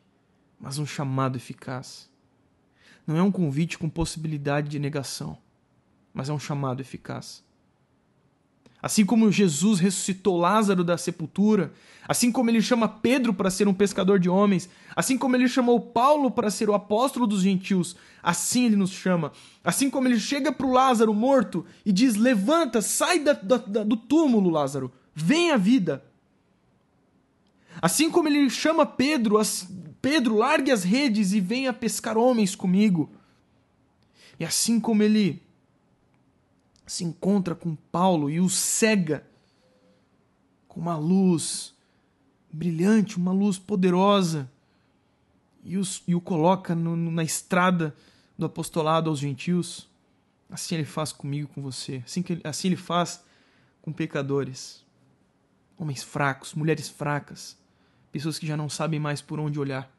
mas 0.60 0.78
um 0.78 0.86
chamado 0.86 1.38
eficaz. 1.38 2.10
Não 3.06 3.18
é 3.18 3.22
um 3.22 3.32
convite 3.32 3.78
com 3.78 3.90
possibilidade 3.90 4.70
de 4.70 4.80
negação, 4.80 5.38
mas 6.14 6.30
é 6.30 6.34
um 6.34 6.40
chamado 6.40 6.82
eficaz. 6.82 7.44
Assim 8.82 9.06
como 9.06 9.32
Jesus 9.32 9.80
ressuscitou 9.80 10.38
Lázaro 10.38 10.84
da 10.84 10.98
sepultura, 10.98 11.72
assim 12.08 12.32
como 12.32 12.50
ele 12.50 12.62
chama 12.62 12.88
Pedro 12.88 13.32
para 13.32 13.52
ser 13.52 13.68
um 13.68 13.74
pescador 13.74 14.20
de 14.20 14.28
homens, 14.28 14.68
assim 14.96 15.20
como 15.20 15.36
ele 15.36 15.48
chamou 15.48 15.80
Paulo 15.80 16.32
para 16.32 16.50
ser 16.50 16.68
o 16.68 16.74
apóstolo 16.74 17.28
dos 17.28 17.44
gentios, 17.44 17.96
assim 18.24 18.66
ele 18.66 18.76
nos 18.76 18.90
chama. 18.90 19.32
Assim 19.64 19.88
como 19.88 20.08
ele 20.08 20.20
chega 20.20 20.52
para 20.52 20.66
o 20.66 20.72
Lázaro 20.74 21.14
morto 21.14 21.64
e 21.86 21.92
diz: 21.92 22.16
Levanta, 22.16 22.82
sai 22.82 23.20
da, 23.20 23.34
da, 23.34 23.58
do 23.58 23.96
túmulo, 23.96 24.50
Lázaro. 24.50 24.92
Vem 25.14 25.52
a 25.52 25.58
vida. 25.58 26.04
Assim 27.82 28.10
como 28.10 28.28
ele 28.28 28.50
chama 28.50 28.86
Pedro, 28.86 29.40
Pedro, 30.02 30.38
largue 30.38 30.72
as 30.72 30.84
redes 30.84 31.32
e 31.34 31.40
venha 31.40 31.72
pescar 31.74 32.18
homens 32.18 32.56
comigo. 32.56 33.10
E 34.40 34.46
assim 34.46 34.80
como 34.80 35.04
ele 35.04 35.42
se 36.86 37.04
encontra 37.04 37.56
com 37.56 37.76
Paulo 37.76 38.30
e 38.30 38.40
o 38.40 38.50
cega 38.50 39.26
com 40.68 40.80
uma 40.80 40.98
luz 40.98 41.74
brilhante, 42.52 43.18
uma 43.18 43.32
luz 43.32 43.58
poderosa, 43.58 44.50
e, 45.64 45.78
os, 45.78 46.02
e 46.08 46.16
o 46.16 46.22
coloca 46.22 46.74
no, 46.74 46.96
na 46.96 47.24
estrada 47.24 47.96
do 48.38 48.46
apostolado 48.46 49.10
aos 49.10 49.20
gentios, 49.20 49.88
assim 50.50 50.76
ele 50.76 50.86
faz 50.86 51.12
comigo, 51.12 51.50
com 51.54 51.62
você. 51.62 52.02
Assim, 52.06 52.22
que, 52.22 52.42
assim 52.44 52.70
ele 52.70 52.76
faz 52.76 53.24
com 53.82 53.94
pecadores 53.94 54.81
homens 55.82 56.04
fracos, 56.04 56.54
mulheres 56.54 56.88
fracas, 56.88 57.58
pessoas 58.12 58.38
que 58.38 58.46
já 58.46 58.56
não 58.56 58.70
sabem 58.70 59.00
mais 59.00 59.20
por 59.20 59.40
onde 59.40 59.60
olhar. 59.60 59.92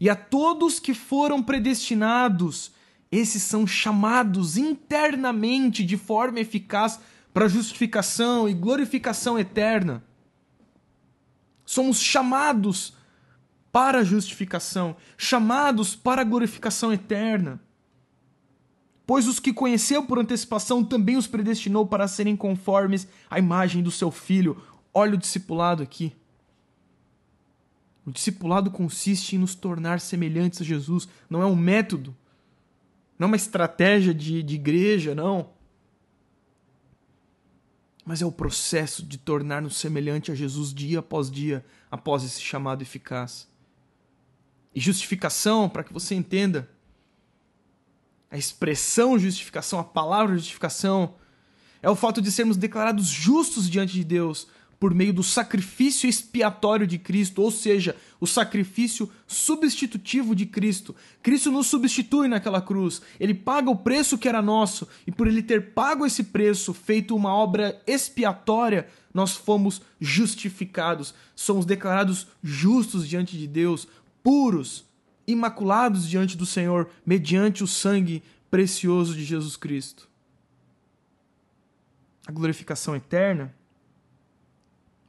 E 0.00 0.08
a 0.08 0.16
todos 0.16 0.80
que 0.80 0.94
foram 0.94 1.42
predestinados, 1.42 2.72
esses 3.12 3.42
são 3.42 3.66
chamados 3.66 4.56
internamente 4.56 5.84
de 5.84 5.98
forma 5.98 6.40
eficaz 6.40 6.98
para 7.32 7.46
justificação 7.46 8.48
e 8.48 8.54
glorificação 8.54 9.38
eterna. 9.38 10.02
Somos 11.64 12.00
chamados 12.00 12.94
para 13.70 14.02
justificação, 14.02 14.96
chamados 15.18 15.94
para 15.94 16.24
glorificação 16.24 16.90
eterna. 16.90 17.60
Pois 19.06 19.28
os 19.28 19.38
que 19.38 19.52
conheceu 19.52 20.04
por 20.04 20.18
antecipação 20.18 20.82
também 20.82 21.16
os 21.16 21.28
predestinou 21.28 21.86
para 21.86 22.08
serem 22.08 22.36
conformes 22.36 23.06
à 23.30 23.38
imagem 23.38 23.82
do 23.82 23.90
seu 23.90 24.10
filho. 24.10 24.60
Olha 24.92 25.14
o 25.14 25.18
discipulado 25.18 25.82
aqui. 25.82 26.12
O 28.04 28.10
discipulado 28.10 28.70
consiste 28.70 29.36
em 29.36 29.38
nos 29.38 29.54
tornar 29.54 30.00
semelhantes 30.00 30.60
a 30.60 30.64
Jesus. 30.64 31.08
Não 31.30 31.40
é 31.40 31.46
um 31.46 31.54
método, 31.54 32.16
não 33.18 33.26
é 33.26 33.28
uma 33.28 33.36
estratégia 33.36 34.12
de, 34.12 34.42
de 34.42 34.54
igreja, 34.56 35.14
não. 35.14 35.50
Mas 38.04 38.22
é 38.22 38.26
o 38.26 38.32
processo 38.32 39.04
de 39.04 39.18
tornar-nos 39.18 39.76
semelhante 39.76 40.30
a 40.30 40.34
Jesus 40.34 40.72
dia 40.72 40.98
após 40.98 41.30
dia, 41.30 41.64
após 41.90 42.24
esse 42.24 42.40
chamado 42.40 42.82
eficaz. 42.82 43.48
E 44.74 44.80
justificação, 44.80 45.68
para 45.68 45.82
que 45.82 45.92
você 45.92 46.14
entenda, 46.14 46.70
a 48.36 48.38
expressão 48.38 49.18
justificação, 49.18 49.78
a 49.78 49.84
palavra 49.84 50.36
justificação, 50.36 51.14
é 51.82 51.88
o 51.88 51.96
fato 51.96 52.20
de 52.20 52.30
sermos 52.30 52.58
declarados 52.58 53.06
justos 53.06 53.68
diante 53.68 53.94
de 53.94 54.04
Deus 54.04 54.46
por 54.78 54.92
meio 54.92 55.10
do 55.10 55.22
sacrifício 55.22 56.06
expiatório 56.06 56.86
de 56.86 56.98
Cristo, 56.98 57.40
ou 57.40 57.50
seja, 57.50 57.96
o 58.20 58.26
sacrifício 58.26 59.10
substitutivo 59.26 60.36
de 60.36 60.44
Cristo. 60.44 60.94
Cristo 61.22 61.50
nos 61.50 61.66
substitui 61.66 62.28
naquela 62.28 62.60
cruz, 62.60 63.00
ele 63.18 63.32
paga 63.32 63.70
o 63.70 63.76
preço 63.76 64.18
que 64.18 64.28
era 64.28 64.42
nosso, 64.42 64.86
e 65.06 65.10
por 65.10 65.26
ele 65.26 65.42
ter 65.42 65.72
pago 65.72 66.04
esse 66.04 66.24
preço, 66.24 66.74
feito 66.74 67.16
uma 67.16 67.34
obra 67.34 67.80
expiatória, 67.86 68.86
nós 69.14 69.34
fomos 69.34 69.80
justificados, 69.98 71.14
somos 71.34 71.64
declarados 71.64 72.26
justos 72.42 73.08
diante 73.08 73.38
de 73.38 73.46
Deus, 73.46 73.88
puros, 74.22 74.85
imaculados 75.26 76.08
diante 76.08 76.36
do 76.36 76.46
Senhor 76.46 76.90
mediante 77.04 77.64
o 77.64 77.66
sangue 77.66 78.22
precioso 78.50 79.14
de 79.14 79.24
Jesus 79.24 79.56
Cristo. 79.56 80.08
A 82.26 82.32
glorificação 82.32 82.94
eterna, 82.94 83.54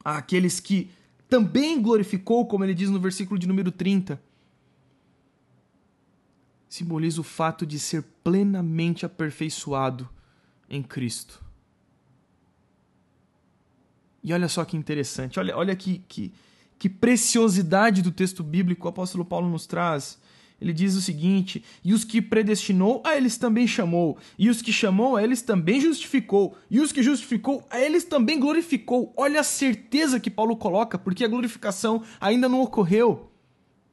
àqueles 0.04 0.60
que 0.60 0.90
também 1.28 1.80
glorificou, 1.80 2.46
como 2.46 2.64
ele 2.64 2.74
diz 2.74 2.90
no 2.90 3.00
versículo 3.00 3.38
de 3.38 3.46
número 3.46 3.70
30, 3.70 4.20
simboliza 6.68 7.20
o 7.20 7.24
fato 7.24 7.66
de 7.66 7.78
ser 7.78 8.02
plenamente 8.22 9.06
aperfeiçoado 9.06 10.08
em 10.68 10.82
Cristo. 10.82 11.42
E 14.22 14.32
olha 14.32 14.48
só 14.48 14.64
que 14.64 14.76
interessante, 14.76 15.38
olha, 15.38 15.56
olha 15.56 15.74
que, 15.74 16.02
que, 16.08 16.32
que 16.78 16.88
preciosidade 16.88 18.02
do 18.02 18.12
texto 18.12 18.42
bíblico 18.42 18.86
o 18.86 18.90
apóstolo 18.90 19.24
Paulo 19.24 19.48
nos 19.48 19.66
traz. 19.66 20.18
Ele 20.60 20.72
diz 20.72 20.94
o 20.94 21.00
seguinte: 21.00 21.64
E 21.84 21.92
os 21.92 22.04
que 22.04 22.20
predestinou, 22.20 23.02
a 23.04 23.16
eles 23.16 23.36
também 23.36 23.66
chamou. 23.66 24.18
E 24.38 24.48
os 24.48 24.60
que 24.60 24.72
chamou, 24.72 25.16
a 25.16 25.22
eles 25.22 25.42
também 25.42 25.80
justificou. 25.80 26.56
E 26.70 26.80
os 26.80 26.90
que 26.90 27.02
justificou, 27.02 27.64
a 27.70 27.80
eles 27.80 28.04
também 28.04 28.38
glorificou. 28.38 29.12
Olha 29.16 29.40
a 29.40 29.44
certeza 29.44 30.18
que 30.18 30.30
Paulo 30.30 30.56
coloca, 30.56 30.98
porque 30.98 31.24
a 31.24 31.28
glorificação 31.28 32.02
ainda 32.20 32.48
não 32.48 32.60
ocorreu. 32.60 33.30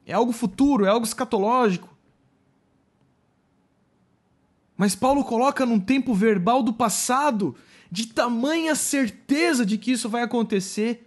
É 0.04 0.12
algo 0.12 0.32
futuro, 0.32 0.84
é 0.84 0.88
algo 0.88 1.06
escatológico. 1.06 1.94
Mas 4.76 4.94
Paulo 4.94 5.24
coloca 5.24 5.64
num 5.64 5.80
tempo 5.80 6.12
verbal 6.12 6.62
do 6.62 6.72
passado, 6.72 7.56
de 7.90 8.08
tamanha 8.08 8.74
certeza 8.74 9.64
de 9.64 9.78
que 9.78 9.92
isso 9.92 10.08
vai 10.08 10.22
acontecer 10.22 11.05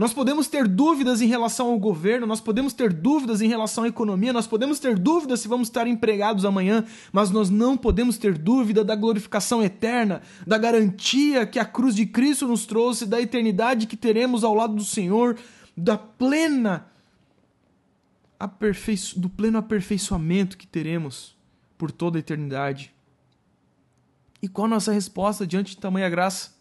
nós 0.00 0.14
podemos 0.14 0.48
ter 0.48 0.66
dúvidas 0.66 1.20
em 1.20 1.26
relação 1.26 1.66
ao 1.66 1.78
governo, 1.78 2.26
nós 2.26 2.40
podemos 2.40 2.72
ter 2.72 2.90
dúvidas 2.90 3.42
em 3.42 3.48
relação 3.48 3.84
à 3.84 3.88
economia, 3.88 4.32
nós 4.32 4.46
podemos 4.46 4.80
ter 4.80 4.98
dúvidas 4.98 5.40
se 5.40 5.46
vamos 5.46 5.68
estar 5.68 5.86
empregados 5.86 6.46
amanhã, 6.46 6.86
mas 7.12 7.30
nós 7.30 7.50
não 7.50 7.76
podemos 7.76 8.16
ter 8.16 8.38
dúvida 8.38 8.82
da 8.82 8.96
glorificação 8.96 9.62
eterna, 9.62 10.22
da 10.46 10.56
garantia 10.56 11.44
que 11.44 11.58
a 11.58 11.66
cruz 11.66 11.94
de 11.94 12.06
Cristo 12.06 12.48
nos 12.48 12.64
trouxe, 12.64 13.04
da 13.04 13.20
eternidade 13.20 13.86
que 13.86 13.94
teremos 13.94 14.42
ao 14.42 14.54
lado 14.54 14.74
do 14.74 14.84
Senhor, 14.84 15.36
da 15.76 15.98
plena 15.98 16.86
do 19.16 19.28
pleno 19.28 19.58
aperfeiçoamento 19.58 20.56
que 20.56 20.66
teremos 20.66 21.36
por 21.76 21.92
toda 21.92 22.16
a 22.16 22.20
eternidade. 22.20 22.90
E 24.40 24.48
qual 24.48 24.64
a 24.64 24.70
nossa 24.70 24.92
resposta 24.92 25.46
diante 25.46 25.72
de 25.72 25.76
tamanha 25.76 26.08
graça? 26.08 26.58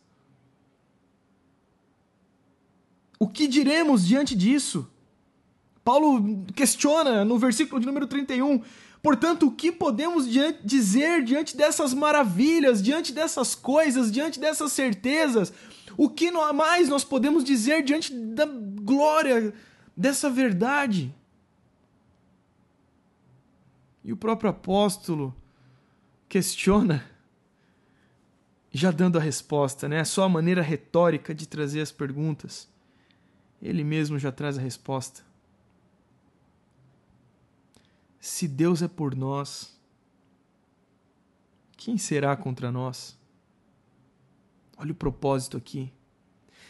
O 3.20 3.28
que 3.28 3.48
diremos 3.48 4.08
diante 4.08 4.34
disso? 4.34 4.90
Paulo 5.84 6.46
questiona 6.56 7.26
no 7.26 7.38
versículo 7.38 7.82
de 7.82 7.86
número 7.86 8.08
31: 8.08 8.64
Portanto, 9.04 9.48
o 9.48 9.52
que 9.52 9.74
podemos 9.74 10.26
dizer 10.64 11.24
diante 11.24 11.58
dessas 11.58 11.94
maravilhas, 11.94 12.82
diante 12.82 13.12
dessas 13.12 13.54
coisas, 13.56 14.10
diante 14.10 14.40
dessas 14.40 14.72
certezas? 14.72 15.52
O 15.98 16.10
que 16.10 16.32
mais 16.32 16.88
nós 16.88 17.04
podemos 17.04 17.44
dizer 17.44 17.84
diante 17.84 18.14
da 18.14 18.46
glória 18.46 19.54
dessa 19.96 20.30
verdade? 20.30 21.14
E 24.02 24.14
o 24.14 24.18
próprio 24.18 24.50
apóstolo 24.50 25.36
questiona, 26.30 27.04
já 28.72 28.92
dando 28.92 29.18
a 29.18 29.22
resposta, 29.22 29.90
né? 29.90 30.06
Só 30.06 30.24
a 30.24 30.30
maneira 30.30 30.62
retórica 30.62 31.36
de 31.36 31.46
trazer 31.46 31.82
as 31.82 31.92
perguntas. 31.92 32.70
Ele 33.62 33.84
mesmo 33.84 34.18
já 34.18 34.32
traz 34.32 34.58
a 34.58 34.62
resposta. 34.62 35.24
Se 38.20 38.48
Deus 38.48 38.82
é 38.82 38.88
por 38.88 39.16
nós, 39.16 39.78
quem 41.78 41.98
será 41.98 42.36
contra 42.36 42.72
nós? 42.72 43.18
Olha 44.78 44.92
o 44.92 44.96
propósito 44.96 45.58
aqui. 45.58 45.92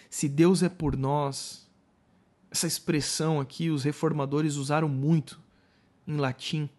Se 0.10 0.28
Deus 0.28 0.64
é 0.64 0.70
por 0.70 0.98
nós, 0.98 1.68
essa 2.50 2.66
expressão 2.66 3.40
aqui 3.40 3.70
os 3.70 3.84
reformadores 3.84 4.56
usaram 4.56 4.90
muito 4.90 5.40
em 6.08 6.18
latim 6.18 6.70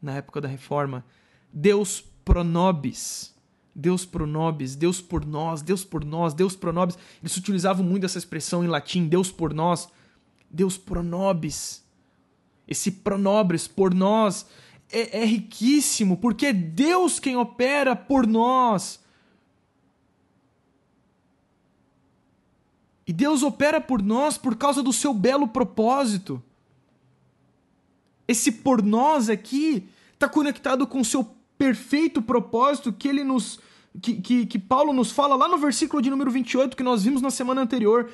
na 0.00 0.16
época 0.16 0.40
da 0.40 0.48
reforma. 0.48 1.04
Deus 1.52 2.00
pro 2.24 2.42
nobis. 2.42 3.34
Deus 3.80 4.04
pro 4.04 4.26
nobis, 4.26 4.76
Deus 4.76 5.00
por 5.00 5.24
nós, 5.24 5.62
Deus 5.62 5.84
por 5.84 6.04
nós, 6.04 6.34
Deus 6.34 6.54
pro 6.54 6.72
nobis. 6.72 6.98
Eles 7.22 7.36
utilizavam 7.36 7.84
muito 7.84 8.04
essa 8.04 8.18
expressão 8.18 8.62
em 8.62 8.68
latim, 8.68 9.06
Deus 9.06 9.32
por 9.32 9.54
nós, 9.54 9.88
Deus 10.50 10.76
pro 10.76 11.02
nobis. 11.02 11.82
Esse 12.68 12.92
pronobres 12.92 13.66
por 13.66 13.92
nós 13.92 14.46
é, 14.92 15.22
é 15.22 15.24
riquíssimo, 15.24 16.16
porque 16.16 16.46
é 16.46 16.52
Deus 16.52 17.18
quem 17.18 17.36
opera 17.36 17.96
por 17.96 18.26
nós. 18.26 19.00
E 23.04 23.12
Deus 23.12 23.42
opera 23.42 23.80
por 23.80 24.00
nós 24.00 24.38
por 24.38 24.54
causa 24.56 24.84
do 24.84 24.92
seu 24.92 25.12
belo 25.12 25.48
propósito. 25.48 26.40
Esse 28.28 28.52
por 28.52 28.82
nós 28.84 29.28
aqui 29.28 29.88
está 30.12 30.28
conectado 30.28 30.86
com 30.86 31.00
o 31.00 31.04
seu 31.04 31.24
perfeito 31.58 32.22
propósito 32.22 32.92
que 32.92 33.08
ele 33.08 33.24
nos. 33.24 33.58
Que, 34.00 34.20
que, 34.20 34.46
que 34.46 34.58
Paulo 34.58 34.92
nos 34.92 35.10
fala 35.10 35.34
lá 35.34 35.48
no 35.48 35.58
versículo 35.58 36.00
de 36.00 36.10
número 36.10 36.30
28 36.30 36.76
que 36.76 36.82
nós 36.82 37.02
vimos 37.02 37.22
na 37.22 37.30
semana 37.30 37.62
anterior. 37.62 38.10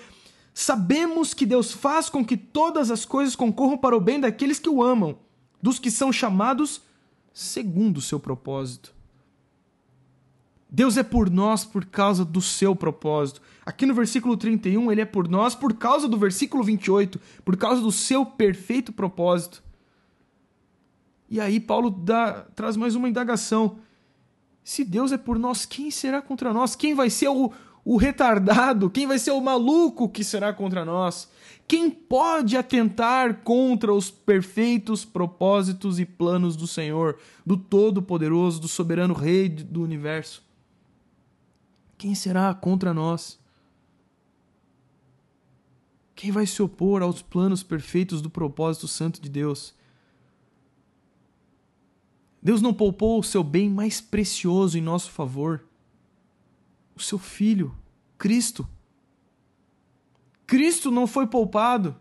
Sabemos 0.54 1.34
que 1.34 1.44
Deus 1.44 1.72
faz 1.72 2.08
com 2.08 2.24
que 2.24 2.36
todas 2.36 2.90
as 2.90 3.04
coisas 3.04 3.36
concorram 3.36 3.76
para 3.76 3.96
o 3.96 4.00
bem 4.00 4.18
daqueles 4.18 4.58
que 4.58 4.70
o 4.70 4.82
amam, 4.82 5.18
dos 5.60 5.78
que 5.78 5.90
são 5.90 6.10
chamados 6.10 6.80
segundo 7.32 7.98
o 7.98 8.02
seu 8.02 8.18
propósito. 8.18 8.94
Deus 10.70 10.96
é 10.96 11.02
por 11.02 11.30
nós 11.30 11.64
por 11.64 11.84
causa 11.84 12.24
do 12.24 12.40
seu 12.40 12.74
propósito. 12.74 13.40
Aqui 13.64 13.86
no 13.86 13.94
versículo 13.94 14.36
31, 14.36 14.90
ele 14.90 15.00
é 15.00 15.04
por 15.04 15.28
nós 15.28 15.54
por 15.54 15.74
causa 15.74 16.08
do 16.08 16.16
versículo 16.18 16.64
28, 16.64 17.20
por 17.44 17.56
causa 17.56 17.80
do 17.80 17.92
seu 17.92 18.24
perfeito 18.24 18.92
propósito. 18.92 19.62
E 21.28 21.40
aí 21.40 21.60
Paulo 21.60 21.90
dá, 21.90 22.46
traz 22.54 22.76
mais 22.76 22.94
uma 22.94 23.08
indagação. 23.08 23.78
Se 24.66 24.82
Deus 24.82 25.12
é 25.12 25.16
por 25.16 25.38
nós, 25.38 25.64
quem 25.64 25.92
será 25.92 26.20
contra 26.20 26.52
nós? 26.52 26.74
Quem 26.74 26.92
vai 26.92 27.08
ser 27.08 27.28
o, 27.28 27.52
o 27.84 27.96
retardado? 27.96 28.90
Quem 28.90 29.06
vai 29.06 29.16
ser 29.16 29.30
o 29.30 29.40
maluco 29.40 30.08
que 30.08 30.24
será 30.24 30.52
contra 30.52 30.84
nós? 30.84 31.30
Quem 31.68 31.88
pode 31.88 32.56
atentar 32.56 33.42
contra 33.44 33.94
os 33.94 34.10
perfeitos 34.10 35.04
propósitos 35.04 36.00
e 36.00 36.04
planos 36.04 36.56
do 36.56 36.66
Senhor, 36.66 37.16
do 37.46 37.56
Todo-Poderoso, 37.56 38.60
do 38.60 38.66
soberano 38.66 39.14
Rei 39.14 39.48
do 39.48 39.84
universo? 39.84 40.42
Quem 41.96 42.12
será 42.16 42.52
contra 42.52 42.92
nós? 42.92 43.38
Quem 46.12 46.32
vai 46.32 46.44
se 46.44 46.60
opor 46.60 47.02
aos 47.02 47.22
planos 47.22 47.62
perfeitos 47.62 48.20
do 48.20 48.28
propósito 48.28 48.88
santo 48.88 49.20
de 49.22 49.28
Deus? 49.28 49.75
Deus 52.46 52.62
não 52.62 52.72
poupou 52.72 53.18
o 53.18 53.24
seu 53.24 53.42
bem 53.42 53.68
mais 53.68 54.00
precioso 54.00 54.78
em 54.78 54.80
nosso 54.80 55.10
favor, 55.10 55.64
o 56.94 57.00
seu 57.00 57.18
Filho, 57.18 57.74
Cristo. 58.16 58.64
Cristo 60.46 60.92
não 60.92 61.08
foi 61.08 61.26
poupado. 61.26 61.96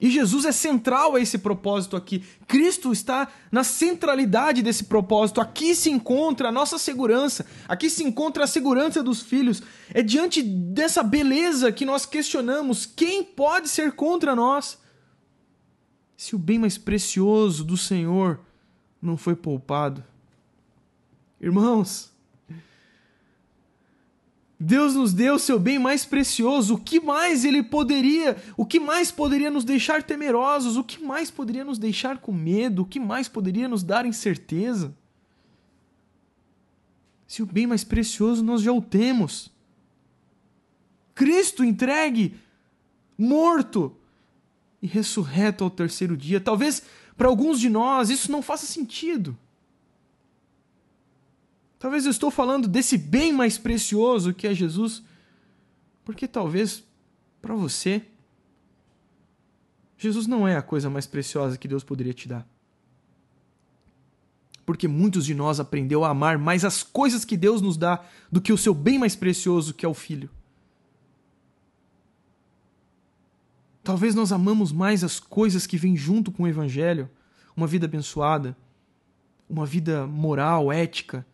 E 0.00 0.08
Jesus 0.12 0.44
é 0.44 0.52
central 0.52 1.16
a 1.16 1.20
esse 1.20 1.38
propósito 1.38 1.96
aqui. 1.96 2.24
Cristo 2.46 2.92
está 2.92 3.26
na 3.50 3.64
centralidade 3.64 4.62
desse 4.62 4.84
propósito. 4.84 5.40
Aqui 5.40 5.74
se 5.74 5.90
encontra 5.90 6.50
a 6.50 6.52
nossa 6.52 6.78
segurança. 6.78 7.44
Aqui 7.66 7.90
se 7.90 8.04
encontra 8.04 8.44
a 8.44 8.46
segurança 8.46 9.02
dos 9.02 9.22
filhos. 9.22 9.60
É 9.92 10.04
diante 10.04 10.40
dessa 10.40 11.02
beleza 11.02 11.72
que 11.72 11.84
nós 11.84 12.06
questionamos 12.06 12.86
quem 12.86 13.24
pode 13.24 13.68
ser 13.68 13.90
contra 13.90 14.36
nós 14.36 14.78
se 16.18 16.34
o 16.34 16.38
bem 16.38 16.58
mais 16.58 16.76
precioso 16.76 17.62
do 17.62 17.76
Senhor 17.76 18.40
não 19.00 19.16
foi 19.16 19.36
poupado? 19.36 20.02
Irmãos, 21.40 22.12
Deus 24.58 24.96
nos 24.96 25.12
deu 25.12 25.36
o 25.36 25.38
seu 25.38 25.60
bem 25.60 25.78
mais 25.78 26.04
precioso. 26.04 26.74
O 26.74 26.80
que 26.80 26.98
mais 26.98 27.44
ele 27.44 27.62
poderia, 27.62 28.36
o 28.56 28.66
que 28.66 28.80
mais 28.80 29.12
poderia 29.12 29.48
nos 29.48 29.62
deixar 29.62 30.02
temerosos? 30.02 30.76
O 30.76 30.82
que 30.82 31.00
mais 31.00 31.30
poderia 31.30 31.64
nos 31.64 31.78
deixar 31.78 32.18
com 32.18 32.32
medo? 32.32 32.82
O 32.82 32.84
que 32.84 32.98
mais 32.98 33.28
poderia 33.28 33.68
nos 33.68 33.84
dar 33.84 34.04
incerteza? 34.04 34.92
Se 37.28 37.44
o 37.44 37.46
bem 37.46 37.68
mais 37.68 37.84
precioso 37.84 38.42
nós 38.42 38.60
já 38.60 38.72
o 38.72 38.82
temos. 38.82 39.52
Cristo 41.14 41.62
entregue, 41.62 42.34
morto, 43.16 43.94
e 44.80 44.86
ressurreto 44.86 45.64
ao 45.64 45.70
terceiro 45.70 46.16
dia. 46.16 46.40
Talvez 46.40 46.82
para 47.16 47.28
alguns 47.28 47.60
de 47.60 47.68
nós 47.68 48.10
isso 48.10 48.30
não 48.30 48.42
faça 48.42 48.66
sentido. 48.66 49.36
Talvez 51.78 52.04
eu 52.04 52.10
estou 52.10 52.30
falando 52.30 52.66
desse 52.66 52.98
bem 52.98 53.32
mais 53.32 53.56
precioso 53.56 54.34
que 54.34 54.46
é 54.46 54.54
Jesus, 54.54 55.02
porque 56.04 56.26
talvez 56.26 56.82
para 57.40 57.54
você 57.54 58.04
Jesus 59.98 60.28
não 60.28 60.46
é 60.46 60.56
a 60.56 60.62
coisa 60.62 60.88
mais 60.88 61.06
preciosa 61.06 61.58
que 61.58 61.66
Deus 61.66 61.82
poderia 61.82 62.14
te 62.14 62.28
dar. 62.28 62.46
Porque 64.64 64.86
muitos 64.86 65.26
de 65.26 65.34
nós 65.34 65.58
aprendeu 65.58 66.04
a 66.04 66.10
amar 66.10 66.38
mais 66.38 66.64
as 66.64 66.84
coisas 66.84 67.24
que 67.24 67.36
Deus 67.36 67.60
nos 67.60 67.76
dá 67.76 68.04
do 68.30 68.40
que 68.40 68.52
o 68.52 68.58
seu 68.58 68.72
bem 68.72 68.98
mais 68.98 69.16
precioso, 69.16 69.74
que 69.74 69.84
é 69.84 69.88
o 69.88 69.94
filho. 69.94 70.30
Talvez 73.88 74.14
nós 74.14 74.32
amamos 74.32 74.70
mais 74.70 75.02
as 75.02 75.18
coisas 75.18 75.66
que 75.66 75.78
vêm 75.78 75.96
junto 75.96 76.30
com 76.30 76.42
o 76.42 76.46
Evangelho, 76.46 77.08
uma 77.56 77.66
vida 77.66 77.86
abençoada, 77.86 78.54
uma 79.48 79.64
vida 79.64 80.06
moral, 80.06 80.70
ética, 80.70 81.26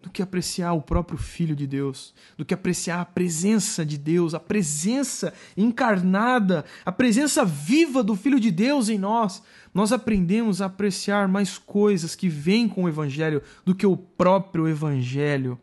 do 0.00 0.08
que 0.08 0.22
apreciar 0.22 0.72
o 0.72 0.82
próprio 0.82 1.18
Filho 1.18 1.56
de 1.56 1.66
Deus, 1.66 2.14
do 2.38 2.44
que 2.44 2.54
apreciar 2.54 3.00
a 3.00 3.04
presença 3.04 3.84
de 3.84 3.98
Deus, 3.98 4.34
a 4.34 4.38
presença 4.38 5.34
encarnada, 5.56 6.64
a 6.86 6.92
presença 6.92 7.44
viva 7.44 8.04
do 8.04 8.14
Filho 8.14 8.38
de 8.38 8.52
Deus 8.52 8.88
em 8.88 8.96
nós. 8.96 9.42
Nós 9.74 9.90
aprendemos 9.90 10.62
a 10.62 10.66
apreciar 10.66 11.26
mais 11.26 11.58
coisas 11.58 12.14
que 12.14 12.28
vêm 12.28 12.68
com 12.68 12.84
o 12.84 12.88
Evangelho 12.88 13.42
do 13.64 13.74
que 13.74 13.84
o 13.84 13.96
próprio 13.96 14.68
Evangelho. 14.68 15.58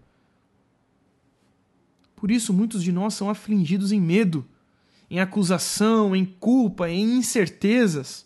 Por 2.17 2.29
isso, 2.29 2.51
muitos 2.51 2.83
de 2.83 2.91
nós 2.91 3.13
são 3.13 3.29
afligidos 3.29 3.93
em 3.93 4.01
medo 4.01 4.45
em 5.09 5.19
acusação, 5.19 6.15
em 6.15 6.25
culpa, 6.25 6.89
em 6.89 7.17
incertezas. 7.17 8.25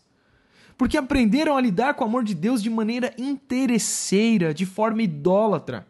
Porque 0.77 0.97
aprenderam 0.97 1.55
a 1.55 1.61
lidar 1.61 1.93
com 1.93 2.03
o 2.03 2.07
amor 2.07 2.23
de 2.23 2.33
Deus 2.33 2.61
de 2.61 2.69
maneira 2.69 3.13
interesseira, 3.17 4.53
de 4.53 4.65
forma 4.65 5.03
idólatra. 5.03 5.87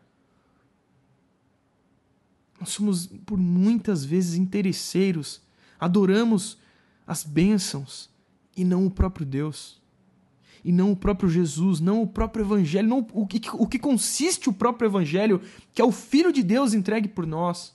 Nós 2.59 2.69
somos, 2.69 3.07
por 3.25 3.37
muitas 3.37 4.03
vezes, 4.03 4.35
interesseiros, 4.35 5.41
adoramos 5.79 6.57
as 7.07 7.23
bênçãos 7.23 8.09
e 8.55 8.63
não 8.63 8.85
o 8.85 8.91
próprio 8.91 9.25
Deus, 9.25 9.81
e 10.63 10.71
não 10.71 10.91
o 10.91 10.95
próprio 10.95 11.29
Jesus, 11.29 11.79
não 11.79 12.03
o 12.03 12.07
próprio 12.07 12.45
Evangelho, 12.45 12.87
não 12.87 13.07
o 13.13 13.25
que, 13.25 13.41
o 13.53 13.65
que 13.65 13.79
consiste 13.79 14.47
o 14.47 14.53
próprio 14.53 14.87
Evangelho, 14.87 15.41
que 15.73 15.81
é 15.81 15.85
o 15.85 15.91
Filho 15.91 16.31
de 16.31 16.43
Deus 16.43 16.73
entregue 16.73 17.07
por 17.07 17.25
nós. 17.25 17.73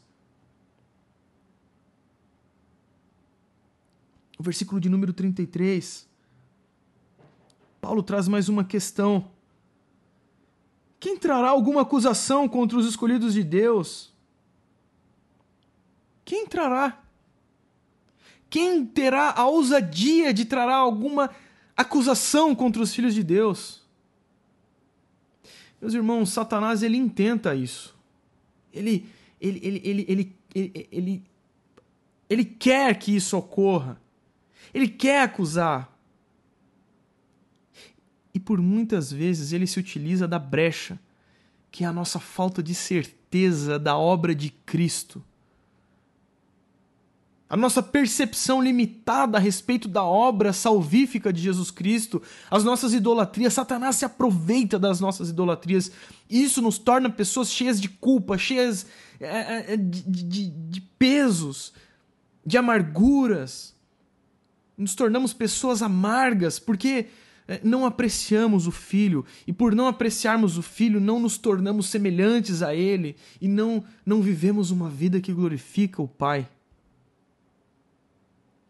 O 4.39 4.43
versículo 4.43 4.81
de 4.81 4.89
número 4.89 5.13
33, 5.13 6.07
Paulo 7.81 8.03
traz 8.03 8.29
mais 8.29 8.49
uma 8.49 8.65
questão. 8.65 9.31
Quem 10.99 11.17
trará 11.17 11.49
alguma 11.49 11.83
acusação 11.83 12.49
contra 12.49 12.79
os 12.79 12.87
escolhidos 12.87 13.35
de 13.35 13.43
Deus? 13.43 14.13
Quem 16.25 16.47
trará? 16.47 17.03
Quem 18.51 18.85
terá 18.85 19.33
a 19.37 19.47
ousadia 19.47 20.33
de 20.33 20.45
trará 20.45 20.77
alguma 20.77 21.31
acusação 21.77 22.55
contra 22.55 22.83
os 22.83 22.95
filhos 22.95 23.15
de 23.15 23.23
Deus. 23.23 23.83
Meus 25.81 25.95
irmãos, 25.95 26.31
Satanás 26.31 26.83
ele 26.83 26.97
intenta 26.97 27.55
isso. 27.55 27.95
Ele 28.73 29.09
ele 29.41 29.61
ele 29.63 29.83
ele 29.85 30.05
ele, 30.09 30.37
ele, 30.55 30.89
ele, 30.91 31.25
ele 32.29 32.45
quer 32.45 32.99
que 32.99 33.15
isso 33.15 33.37
ocorra. 33.37 34.01
Ele 34.77 34.89
quer 34.89 35.23
acusar. 35.23 35.93
E 38.35 38.39
por 38.39 38.61
muitas 38.61 39.11
vezes 39.11 39.53
ele 39.53 39.67
se 39.67 39.81
utiliza 39.81 40.29
da 40.29 40.39
brecha, 40.39 40.99
que 41.71 41.85
é 41.85 41.87
a 41.87 41.93
nossa 41.93 42.21
falta 42.21 42.63
de 42.63 42.75
certeza 42.75 43.79
da 43.79 43.97
obra 43.97 44.35
de 44.35 44.51
Cristo 44.51 45.25
a 47.49 47.57
nossa 47.57 47.81
percepção 47.81 48.61
limitada 48.61 49.39
a 49.39 49.41
respeito 49.41 49.87
da 49.87 50.03
obra 50.03 50.53
salvífica 50.53 51.33
de 51.33 51.41
Jesus 51.41 51.71
Cristo, 51.71 52.21
as 52.51 52.65
nossas 52.65 52.93
idolatrias, 52.93 53.55
Satanás 53.55 53.97
se 53.97 54.05
aproveita 54.05 54.79
das 54.79 54.99
nossas 54.99 55.31
idolatrias. 55.31 55.93
Isso 56.29 56.61
nos 56.61 56.77
torna 56.77 57.09
pessoas 57.09 57.51
cheias 57.51 57.81
de 57.81 57.89
culpa, 57.89 58.37
cheias 58.37 58.87
é, 59.21 59.75
é, 59.75 59.77
de, 59.77 60.03
de, 60.03 60.51
de 60.51 60.81
pesos, 60.81 61.73
de 62.45 62.59
amarguras. 62.59 63.76
Nos 64.77 64.95
tornamos 64.95 65.33
pessoas 65.33 65.83
amargas 65.83 66.59
porque 66.59 67.07
é, 67.49 67.61
não 67.63 67.87
apreciamos 67.87 68.67
o 68.67 68.73
filho 68.73 69.25
e 69.47 69.53
por 69.53 69.75
não 69.75 69.87
apreciarmos 69.87 70.59
o 70.59 70.63
filho 70.63 71.01
não 71.01 71.21
nos 71.21 71.39
tornamos 71.39 71.87
semelhantes 71.87 72.63
a 72.63 72.75
ele 72.75 73.17
e 73.41 73.49
não 73.49 73.85
não 74.05 74.21
vivemos 74.21 74.71
uma 74.71 74.91
vida 74.91 75.21
que 75.21 75.33
glorifica 75.33 76.03
o 76.03 76.09
pai 76.09 76.49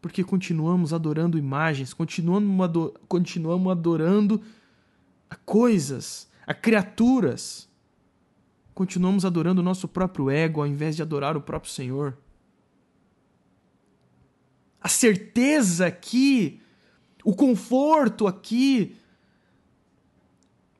porque 0.06 0.22
continuamos 0.22 0.92
adorando 0.92 1.36
imagens, 1.36 1.92
continuamos, 1.92 2.64
ador 2.64 2.94
continuamos 3.08 3.72
adorando 3.72 4.40
a 5.28 5.34
coisas, 5.34 6.28
a 6.46 6.54
criaturas. 6.54 7.68
Continuamos 8.72 9.24
adorando 9.24 9.60
o 9.60 9.64
nosso 9.64 9.88
próprio 9.88 10.30
ego 10.30 10.60
ao 10.60 10.66
invés 10.68 10.94
de 10.94 11.02
adorar 11.02 11.36
o 11.36 11.40
próprio 11.40 11.72
Senhor. 11.72 12.16
A 14.86 14.88
certeza 14.88 15.84
aqui, 15.84 16.60
o 17.24 17.34
conforto 17.34 18.24
aqui, 18.24 18.94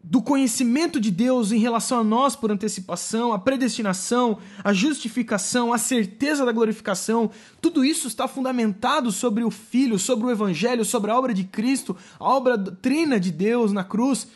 do 0.01 0.23
conhecimento 0.23 1.01
de 1.01 1.11
Deus 1.11 1.51
em 1.51 1.59
relação 1.59 1.99
a 1.99 2.05
nós 2.05 2.37
por 2.37 2.53
antecipação, 2.53 3.33
a 3.33 3.39
predestinação, 3.41 4.39
a 4.63 4.73
justificação, 4.73 5.73
a 5.73 5.79
certeza 5.79 6.47
da 6.47 6.53
glorificação, 6.53 7.33
tudo 7.61 7.85
isso 7.85 8.07
está 8.07 8.29
fundamentado 8.29 9.11
sobre 9.11 9.43
o 9.43 9.51
Filho, 9.51 9.99
sobre 9.99 10.29
o 10.29 10.31
Evangelho, 10.31 10.85
sobre 10.85 11.11
a 11.11 11.19
obra 11.19 11.35
de 11.35 11.43
Cristo, 11.43 11.97
a 12.21 12.29
obra 12.29 12.57
trina 12.57 13.19
de 13.19 13.33
Deus 13.33 13.73
na 13.73 13.83
cruz. 13.83 14.29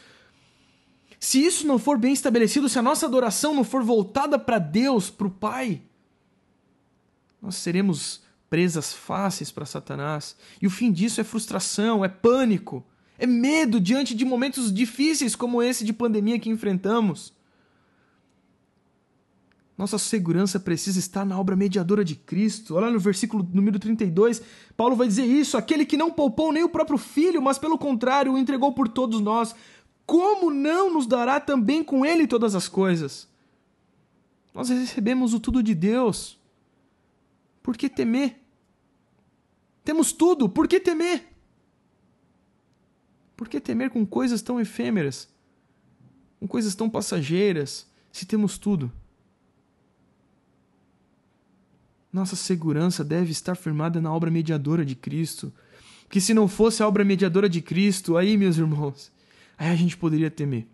Se 1.20 1.46
isso 1.46 1.64
não 1.64 1.78
for 1.78 1.96
bem 1.96 2.12
estabelecido, 2.12 2.68
se 2.68 2.76
a 2.76 2.82
nossa 2.82 3.06
adoração 3.06 3.54
não 3.54 3.62
for 3.62 3.84
voltada 3.84 4.36
para 4.36 4.58
Deus, 4.58 5.10
para 5.10 5.28
o 5.28 5.30
Pai, 5.30 5.80
nós 7.40 7.54
seremos 7.54 8.28
presas 8.50 8.92
fáceis 8.92 9.50
para 9.50 9.64
Satanás. 9.64 10.36
E 10.60 10.66
o 10.66 10.70
fim 10.70 10.92
disso 10.92 11.20
é 11.20 11.24
frustração, 11.24 12.04
é 12.04 12.08
pânico 12.08 12.84
é 13.20 13.26
medo 13.26 13.78
diante 13.78 14.14
de 14.14 14.24
momentos 14.24 14.72
difíceis 14.72 15.36
como 15.36 15.62
esse 15.62 15.84
de 15.84 15.92
pandemia 15.92 16.38
que 16.38 16.48
enfrentamos. 16.48 17.34
Nossa 19.76 19.98
segurança 19.98 20.58
precisa 20.58 20.98
estar 20.98 21.24
na 21.26 21.38
obra 21.38 21.54
mediadora 21.54 22.02
de 22.02 22.14
Cristo. 22.14 22.76
Olha 22.76 22.90
no 22.90 22.98
versículo 22.98 23.46
número 23.52 23.78
32, 23.78 24.42
Paulo 24.74 24.96
vai 24.96 25.06
dizer 25.06 25.26
isso: 25.26 25.58
aquele 25.58 25.84
que 25.84 25.98
não 25.98 26.10
poupou 26.10 26.50
nem 26.50 26.64
o 26.64 26.68
próprio 26.68 26.96
filho, 26.96 27.42
mas 27.42 27.58
pelo 27.58 27.78
contrário 27.78 28.32
o 28.32 28.38
entregou 28.38 28.72
por 28.72 28.88
todos 28.88 29.20
nós, 29.20 29.54
como 30.06 30.50
não 30.50 30.92
nos 30.92 31.06
dará 31.06 31.38
também 31.38 31.84
com 31.84 32.04
ele 32.06 32.26
todas 32.26 32.54
as 32.54 32.68
coisas? 32.68 33.28
Nós 34.54 34.70
recebemos 34.70 35.34
o 35.34 35.40
tudo 35.40 35.62
de 35.62 35.74
Deus. 35.74 36.38
Por 37.62 37.76
que 37.76 37.88
temer? 37.88 38.39
Temos 39.90 40.12
tudo, 40.12 40.48
por 40.48 40.68
que 40.68 40.78
temer? 40.78 41.24
Por 43.36 43.48
que 43.48 43.58
temer 43.58 43.90
com 43.90 44.06
coisas 44.06 44.40
tão 44.40 44.60
efêmeras? 44.60 45.28
Com 46.38 46.46
coisas 46.46 46.76
tão 46.76 46.88
passageiras, 46.88 47.88
se 48.12 48.24
temos 48.24 48.56
tudo? 48.56 48.92
Nossa 52.12 52.36
segurança 52.36 53.02
deve 53.02 53.32
estar 53.32 53.56
firmada 53.56 54.00
na 54.00 54.14
obra 54.14 54.30
mediadora 54.30 54.84
de 54.84 54.94
Cristo. 54.94 55.52
Que 56.08 56.20
se 56.20 56.32
não 56.32 56.46
fosse 56.46 56.84
a 56.84 56.86
obra 56.86 57.04
mediadora 57.04 57.48
de 57.48 57.60
Cristo, 57.60 58.16
aí, 58.16 58.36
meus 58.36 58.58
irmãos, 58.58 59.10
aí 59.58 59.70
a 59.70 59.74
gente 59.74 59.96
poderia 59.96 60.30
temer. 60.30 60.68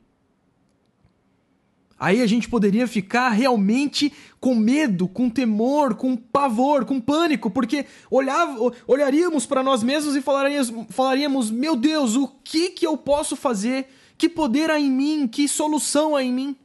Aí 1.99 2.21
a 2.21 2.27
gente 2.27 2.49
poderia 2.49 2.87
ficar 2.87 3.31
realmente 3.31 4.13
com 4.39 4.55
medo, 4.55 5.09
com 5.09 5.31
temor, 5.31 5.95
com 5.95 6.15
pavor, 6.15 6.85
com 6.85 7.01
pânico, 7.01 7.51
porque 7.51 7.87
olhava, 8.11 8.71
olharíamos 8.87 9.47
para 9.47 9.63
nós 9.63 9.83
mesmos 9.83 10.15
e 10.15 10.21
falaríamos, 10.21 10.73
falaríamos: 10.91 11.51
Meu 11.51 11.75
Deus, 11.75 12.15
o 12.15 12.29
que, 12.45 12.71
que 12.71 12.87
eu 12.87 12.99
posso 12.99 13.35
fazer? 13.35 13.89
Que 14.19 14.29
poder 14.29 14.71
há 14.71 14.79
em 14.79 14.91
mim? 14.91 15.27
Que 15.27 15.49
solução 15.49 16.15
há 16.15 16.23
em 16.23 16.33
mim? 16.33 16.57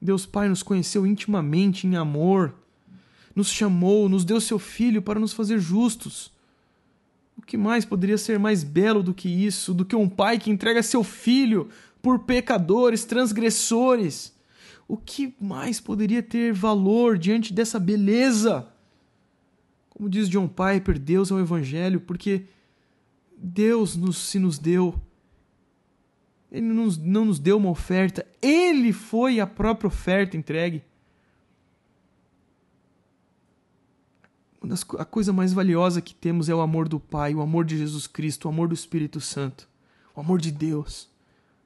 Deus 0.00 0.24
Pai 0.24 0.48
nos 0.48 0.62
conheceu 0.62 1.04
intimamente 1.04 1.86
em 1.86 1.96
amor, 1.96 2.54
nos 3.34 3.50
chamou, 3.50 4.08
nos 4.08 4.24
deu 4.24 4.40
seu 4.40 4.58
Filho 4.58 5.02
para 5.02 5.18
nos 5.18 5.32
fazer 5.32 5.58
justos. 5.58 6.32
O 7.36 7.42
que 7.42 7.56
mais 7.56 7.84
poderia 7.84 8.18
ser 8.18 8.38
mais 8.38 8.62
belo 8.62 9.02
do 9.02 9.14
que 9.14 9.28
isso, 9.28 9.74
do 9.74 9.84
que 9.84 9.96
um 9.96 10.08
pai 10.08 10.38
que 10.38 10.50
entrega 10.50 10.82
seu 10.82 11.02
filho 11.02 11.70
por 12.02 12.20
pecadores, 12.20 13.04
transgressores. 13.04 14.34
O 14.88 14.96
que 14.96 15.34
mais 15.40 15.80
poderia 15.80 16.22
ter 16.22 16.52
valor 16.52 17.16
diante 17.16 17.52
dessa 17.52 17.78
beleza? 17.78 18.68
Como 19.88 20.08
diz 20.08 20.28
John 20.28 20.48
Piper, 20.48 20.98
Deus 20.98 21.30
é 21.30 21.34
o 21.34 21.40
Evangelho, 21.40 22.00
porque 22.00 22.46
Deus 23.36 23.96
nos, 23.96 24.16
se 24.16 24.38
nos 24.38 24.58
deu. 24.58 25.00
Ele 26.50 26.66
nos, 26.66 26.96
não 26.96 27.26
nos 27.26 27.38
deu 27.38 27.58
uma 27.58 27.70
oferta, 27.70 28.26
Ele 28.42 28.92
foi 28.92 29.38
a 29.38 29.46
própria 29.46 29.88
oferta 29.88 30.36
entregue. 30.36 30.82
a 34.98 35.04
coisa 35.06 35.32
mais 35.32 35.54
valiosa 35.54 36.02
que 36.02 36.14
temos 36.14 36.48
é 36.48 36.54
o 36.54 36.60
amor 36.60 36.86
do 36.86 37.00
Pai, 37.00 37.34
o 37.34 37.40
amor 37.40 37.64
de 37.64 37.78
Jesus 37.78 38.06
Cristo, 38.06 38.44
o 38.44 38.48
amor 38.50 38.68
do 38.68 38.74
Espírito 38.74 39.20
Santo, 39.20 39.66
o 40.14 40.20
amor 40.20 40.38
de 40.38 40.52
Deus 40.52 41.10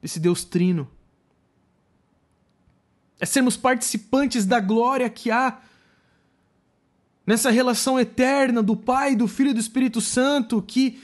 desse 0.05 0.19
Deus 0.19 0.43
trino. 0.43 0.87
É 3.19 3.25
sermos 3.25 3.57
participantes 3.57 4.45
da 4.45 4.59
glória 4.59 5.09
que 5.09 5.31
há 5.31 5.59
nessa 7.25 7.49
relação 7.49 7.99
eterna 7.99 8.61
do 8.61 8.75
Pai, 8.75 9.15
do 9.15 9.27
Filho 9.27 9.49
e 9.49 9.53
do 9.53 9.59
Espírito 9.59 9.99
Santo 9.99 10.61
que 10.61 11.01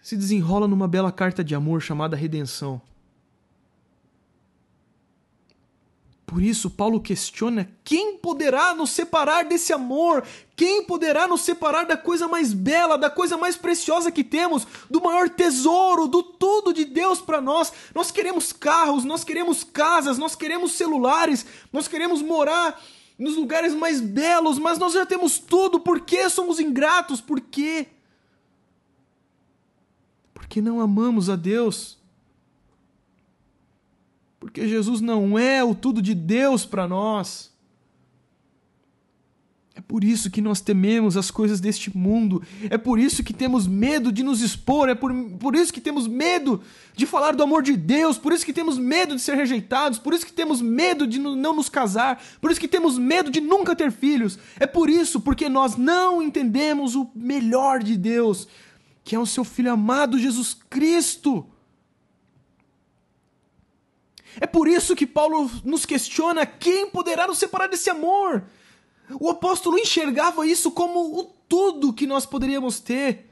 se 0.00 0.16
desenrola 0.16 0.68
numa 0.68 0.86
bela 0.86 1.10
carta 1.10 1.42
de 1.42 1.56
amor 1.56 1.82
chamada 1.82 2.16
redenção. 2.16 2.80
Por 6.26 6.42
isso, 6.42 6.70
Paulo 6.70 7.00
questiona: 7.00 7.70
quem 7.84 8.16
poderá 8.16 8.74
nos 8.74 8.90
separar 8.90 9.44
desse 9.44 9.72
amor? 9.72 10.24
Quem 10.56 10.84
poderá 10.84 11.26
nos 11.26 11.42
separar 11.42 11.84
da 11.84 11.96
coisa 11.96 12.26
mais 12.26 12.52
bela, 12.52 12.96
da 12.96 13.10
coisa 13.10 13.36
mais 13.36 13.56
preciosa 13.56 14.10
que 14.10 14.24
temos, 14.24 14.66
do 14.88 15.02
maior 15.02 15.28
tesouro, 15.28 16.06
do 16.06 16.22
tudo 16.22 16.72
de 16.72 16.84
Deus 16.84 17.20
para 17.20 17.40
nós? 17.40 17.72
Nós 17.94 18.10
queremos 18.10 18.52
carros, 18.52 19.04
nós 19.04 19.22
queremos 19.22 19.64
casas, 19.64 20.16
nós 20.16 20.34
queremos 20.34 20.72
celulares, 20.72 21.44
nós 21.72 21.88
queremos 21.88 22.22
morar 22.22 22.80
nos 23.18 23.36
lugares 23.36 23.74
mais 23.74 24.00
belos, 24.00 24.58
mas 24.58 24.78
nós 24.78 24.92
já 24.92 25.04
temos 25.04 25.38
tudo. 25.38 25.78
Por 25.78 26.00
que 26.00 26.28
somos 26.30 26.58
ingratos? 26.58 27.20
Por 27.20 27.40
quê? 27.40 27.88
Porque 30.32 30.60
não 30.60 30.80
amamos 30.80 31.28
a 31.28 31.36
Deus. 31.36 31.98
Porque 34.44 34.68
Jesus 34.68 35.00
não 35.00 35.38
é 35.38 35.64
o 35.64 35.74
tudo 35.74 36.02
de 36.02 36.14
Deus 36.14 36.66
para 36.66 36.86
nós. 36.86 37.50
É 39.74 39.80
por 39.80 40.04
isso 40.04 40.30
que 40.30 40.42
nós 40.42 40.60
tememos 40.60 41.16
as 41.16 41.30
coisas 41.30 41.60
deste 41.60 41.96
mundo. 41.96 42.42
É 42.68 42.76
por 42.76 42.98
isso 42.98 43.24
que 43.24 43.32
temos 43.32 43.66
medo 43.66 44.12
de 44.12 44.22
nos 44.22 44.42
expor. 44.42 44.90
É 44.90 44.94
por, 44.94 45.14
por 45.40 45.56
isso 45.56 45.72
que 45.72 45.80
temos 45.80 46.06
medo 46.06 46.60
de 46.94 47.06
falar 47.06 47.34
do 47.34 47.42
amor 47.42 47.62
de 47.62 47.74
Deus. 47.74 48.18
Por 48.18 48.34
isso 48.34 48.44
que 48.44 48.52
temos 48.52 48.76
medo 48.76 49.16
de 49.16 49.22
ser 49.22 49.34
rejeitados. 49.34 49.98
Por 49.98 50.12
isso 50.12 50.26
que 50.26 50.32
temos 50.32 50.60
medo 50.60 51.06
de 51.06 51.18
não 51.18 51.56
nos 51.56 51.70
casar. 51.70 52.22
Por 52.38 52.50
isso 52.50 52.60
que 52.60 52.68
temos 52.68 52.98
medo 52.98 53.30
de 53.30 53.40
nunca 53.40 53.74
ter 53.74 53.90
filhos. 53.90 54.38
É 54.60 54.66
por 54.66 54.90
isso, 54.90 55.22
porque 55.22 55.48
nós 55.48 55.74
não 55.74 56.22
entendemos 56.22 56.94
o 56.94 57.10
melhor 57.14 57.82
de 57.82 57.96
Deus, 57.96 58.46
que 59.02 59.16
é 59.16 59.18
o 59.18 59.24
seu 59.24 59.42
Filho 59.42 59.72
amado 59.72 60.18
Jesus 60.18 60.52
Cristo. 60.68 61.46
É 64.40 64.46
por 64.46 64.68
isso 64.68 64.96
que 64.96 65.06
Paulo 65.06 65.50
nos 65.64 65.84
questiona: 65.84 66.44
quem 66.46 66.88
poderá 66.88 67.26
nos 67.26 67.38
separar 67.38 67.68
desse 67.68 67.90
amor? 67.90 68.44
O 69.20 69.28
apóstolo 69.30 69.78
enxergava 69.78 70.46
isso 70.46 70.70
como 70.70 71.18
o 71.18 71.24
tudo 71.48 71.92
que 71.92 72.06
nós 72.06 72.24
poderíamos 72.24 72.80
ter. 72.80 73.30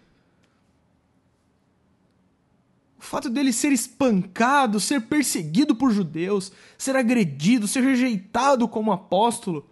O 2.99 3.03
fato 3.05 3.29
dele 3.29 3.53
ser 3.53 3.73
espancado, 3.73 4.79
ser 4.79 5.03
perseguido 5.03 5.75
por 5.75 5.91
judeus, 5.91 6.53
ser 6.79 6.95
agredido, 6.95 7.67
ser 7.67 7.83
rejeitado 7.83 8.69
como 8.69 8.93
apóstolo, 8.93 9.67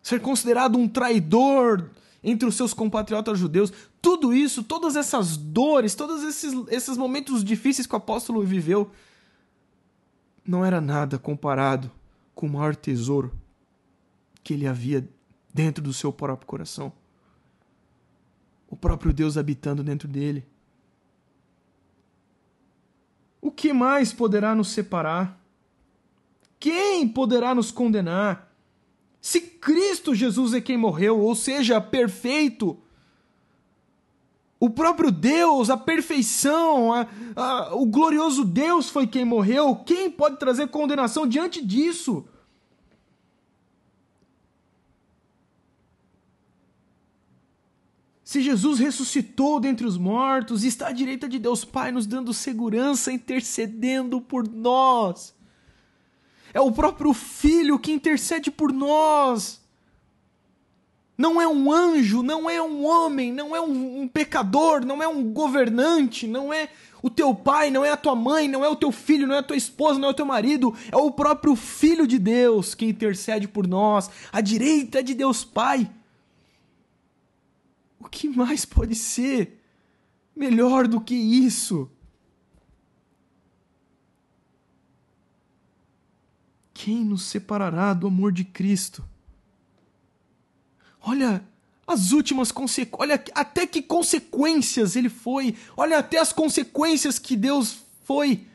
ser 0.00 0.20
considerado 0.20 0.78
um 0.78 0.88
traidor 0.88 1.90
entre 2.22 2.48
os 2.48 2.54
seus 2.54 2.72
compatriotas 2.72 3.38
judeus, 3.38 3.72
tudo 4.00 4.32
isso, 4.32 4.62
todas 4.62 4.94
essas 4.94 5.36
dores, 5.36 5.96
todos 5.96 6.22
esses, 6.22 6.54
esses 6.68 6.96
momentos 6.96 7.42
difíceis 7.42 7.86
que 7.86 7.94
o 7.94 7.98
apóstolo 7.98 8.42
viveu, 8.42 8.92
não 10.44 10.64
era 10.64 10.80
nada 10.80 11.18
comparado 11.18 11.90
com 12.34 12.46
o 12.46 12.50
maior 12.50 12.74
tesouro 12.74 13.32
que 14.42 14.54
ele 14.54 14.66
havia 14.66 15.08
dentro 15.52 15.82
do 15.82 15.92
seu 15.92 16.12
próprio 16.12 16.46
coração. 16.46 16.92
O 18.68 18.76
próprio 18.76 19.12
Deus 19.12 19.36
habitando 19.36 19.84
dentro 19.84 20.08
dele. 20.08 20.44
O 23.40 23.50
que 23.50 23.72
mais 23.72 24.12
poderá 24.12 24.54
nos 24.54 24.68
separar? 24.68 25.38
Quem 26.58 27.08
poderá 27.08 27.54
nos 27.54 27.70
condenar? 27.70 28.50
Se 29.20 29.40
Cristo 29.40 30.14
Jesus 30.14 30.54
é 30.54 30.60
quem 30.60 30.76
morreu, 30.76 31.20
ou 31.20 31.34
seja, 31.34 31.80
perfeito, 31.80 32.80
o 34.62 34.70
próprio 34.70 35.10
Deus, 35.10 35.70
a 35.70 35.76
perfeição, 35.76 36.92
a, 36.92 37.08
a, 37.34 37.74
o 37.74 37.84
glorioso 37.84 38.44
Deus 38.44 38.88
foi 38.88 39.08
quem 39.08 39.24
morreu, 39.24 39.74
quem 39.74 40.08
pode 40.08 40.38
trazer 40.38 40.68
condenação 40.68 41.26
diante 41.26 41.66
disso? 41.66 42.24
Se 48.22 48.40
Jesus 48.40 48.78
ressuscitou 48.78 49.58
dentre 49.58 49.84
os 49.84 49.98
mortos 49.98 50.62
está 50.62 50.86
à 50.86 50.92
direita 50.92 51.28
de 51.28 51.40
Deus 51.40 51.64
Pai, 51.64 51.90
nos 51.90 52.06
dando 52.06 52.32
segurança, 52.32 53.12
intercedendo 53.12 54.20
por 54.20 54.46
nós. 54.46 55.34
É 56.54 56.60
o 56.60 56.70
próprio 56.70 57.12
Filho 57.12 57.80
que 57.80 57.90
intercede 57.90 58.48
por 58.48 58.72
nós. 58.72 59.60
Não 61.22 61.40
é 61.40 61.46
um 61.46 61.70
anjo, 61.70 62.20
não 62.20 62.50
é 62.50 62.60
um 62.60 62.84
homem, 62.84 63.32
não 63.32 63.54
é 63.54 63.60
um, 63.60 64.00
um, 64.00 64.08
pecador, 64.08 64.84
não 64.84 65.00
é 65.00 65.06
um 65.06 65.32
governante, 65.32 66.26
não 66.26 66.52
é 66.52 66.68
o 67.00 67.08
teu 67.08 67.32
pai, 67.32 67.70
não 67.70 67.84
é 67.84 67.92
a 67.92 67.96
tua 67.96 68.16
mãe, 68.16 68.48
não 68.48 68.64
é 68.64 68.68
o 68.68 68.74
teu 68.74 68.90
filho, 68.90 69.28
não 69.28 69.36
é 69.36 69.38
a 69.38 69.42
tua 69.44 69.56
esposa, 69.56 70.00
não 70.00 70.08
é 70.08 70.10
o 70.10 70.14
teu 70.14 70.26
marido. 70.26 70.74
É 70.90 70.96
o 70.96 71.12
próprio 71.12 71.54
Filho 71.54 72.08
de 72.08 72.18
Deus 72.18 72.74
que 72.74 72.86
intercede 72.86 73.46
por 73.46 73.68
nós, 73.68 74.10
à 74.32 74.40
direita 74.40 75.00
de 75.00 75.14
Deus 75.14 75.44
Pai. 75.44 75.88
O 78.00 78.08
que 78.08 78.28
mais 78.28 78.64
pode 78.64 78.96
ser 78.96 79.62
melhor 80.34 80.88
do 80.88 81.00
que 81.00 81.14
isso? 81.14 81.88
Quem 86.74 87.04
nos 87.04 87.22
separará 87.22 87.94
do 87.94 88.08
amor 88.08 88.32
de 88.32 88.42
Cristo? 88.42 89.11
Olha 91.04 91.44
as 91.86 92.12
últimas 92.12 92.52
consequências, 92.52 93.00
olha 93.00 93.22
até 93.34 93.66
que 93.66 93.82
consequências 93.82 94.94
ele 94.94 95.08
foi, 95.08 95.56
olha 95.76 95.98
até 95.98 96.18
as 96.18 96.32
consequências 96.32 97.18
que 97.18 97.36
Deus 97.36 97.78
foi 98.04 98.46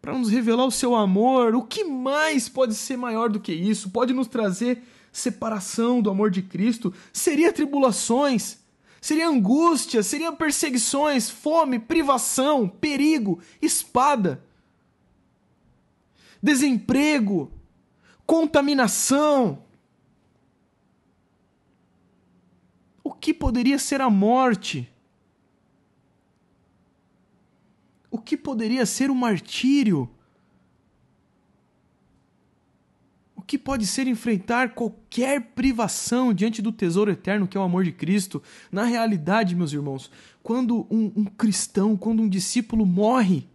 para 0.00 0.16
nos 0.16 0.28
revelar 0.28 0.64
o 0.66 0.70
seu 0.70 0.94
amor. 0.94 1.54
O 1.54 1.62
que 1.62 1.82
mais 1.82 2.48
pode 2.48 2.74
ser 2.74 2.96
maior 2.96 3.28
do 3.30 3.40
que 3.40 3.52
isso? 3.52 3.90
Pode 3.90 4.12
nos 4.12 4.28
trazer 4.28 4.82
separação 5.10 6.02
do 6.02 6.10
amor 6.10 6.30
de 6.30 6.42
Cristo, 6.42 6.92
seria 7.12 7.52
tribulações, 7.52 8.58
seria 9.00 9.28
angústia, 9.28 10.02
seria 10.02 10.32
perseguições, 10.32 11.30
fome, 11.30 11.78
privação, 11.78 12.68
perigo, 12.68 13.40
espada, 13.62 14.44
desemprego, 16.42 17.50
contaminação. 18.26 19.63
Que 23.14 23.32
poderia 23.32 23.78
ser 23.78 24.00
a 24.00 24.10
morte? 24.10 24.90
O 28.10 28.18
que 28.18 28.36
poderia 28.36 28.84
ser 28.84 29.10
o 29.10 29.14
martírio? 29.14 30.10
que 33.46 33.58
pode 33.58 33.86
ser 33.86 34.06
enfrentar 34.06 34.74
qualquer 34.74 35.40
privação 35.54 36.32
diante 36.32 36.62
do 36.62 36.72
tesouro 36.72 37.10
eterno 37.10 37.46
que 37.46 37.56
é 37.56 37.60
o 37.60 37.64
amor 37.64 37.84
de 37.84 37.92
Cristo. 37.92 38.42
Na 38.72 38.84
realidade, 38.84 39.54
meus 39.54 39.72
irmãos, 39.72 40.10
quando 40.42 40.86
um, 40.90 41.12
um 41.14 41.24
cristão, 41.24 41.96
quando 41.96 42.22
um 42.22 42.28
discípulo 42.28 42.86
morre, 42.86 43.46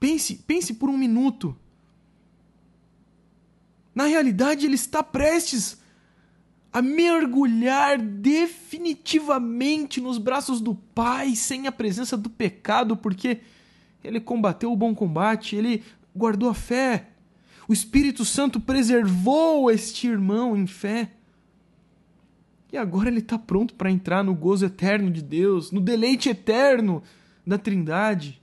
pense, 0.00 0.36
pense 0.36 0.74
por 0.74 0.88
um 0.88 0.96
minuto. 0.96 1.56
Na 3.94 4.06
realidade, 4.06 4.64
ele 4.64 4.74
está 4.74 5.02
prestes 5.02 5.78
a 6.72 6.80
mergulhar 6.80 7.98
definitivamente 7.98 10.00
nos 10.00 10.16
braços 10.16 10.60
do 10.60 10.74
Pai, 10.74 11.36
sem 11.36 11.66
a 11.66 11.72
presença 11.72 12.16
do 12.16 12.30
pecado, 12.30 12.96
porque 12.96 13.40
ele 14.02 14.20
combateu 14.20 14.72
o 14.72 14.76
bom 14.76 14.94
combate, 14.94 15.54
ele 15.54 15.84
guardou 16.16 16.48
a 16.48 16.54
fé. 16.54 17.08
O 17.68 17.72
Espírito 17.72 18.24
Santo 18.24 18.58
preservou 18.58 19.70
este 19.70 20.08
irmão 20.08 20.56
em 20.56 20.66
fé. 20.66 21.12
E 22.72 22.78
agora 22.78 23.10
ele 23.10 23.18
está 23.18 23.38
pronto 23.38 23.74
para 23.74 23.90
entrar 23.90 24.24
no 24.24 24.34
gozo 24.34 24.64
eterno 24.64 25.10
de 25.10 25.22
Deus, 25.22 25.70
no 25.70 25.80
deleite 25.80 26.30
eterno 26.30 27.02
da 27.46 27.58
Trindade. 27.58 28.40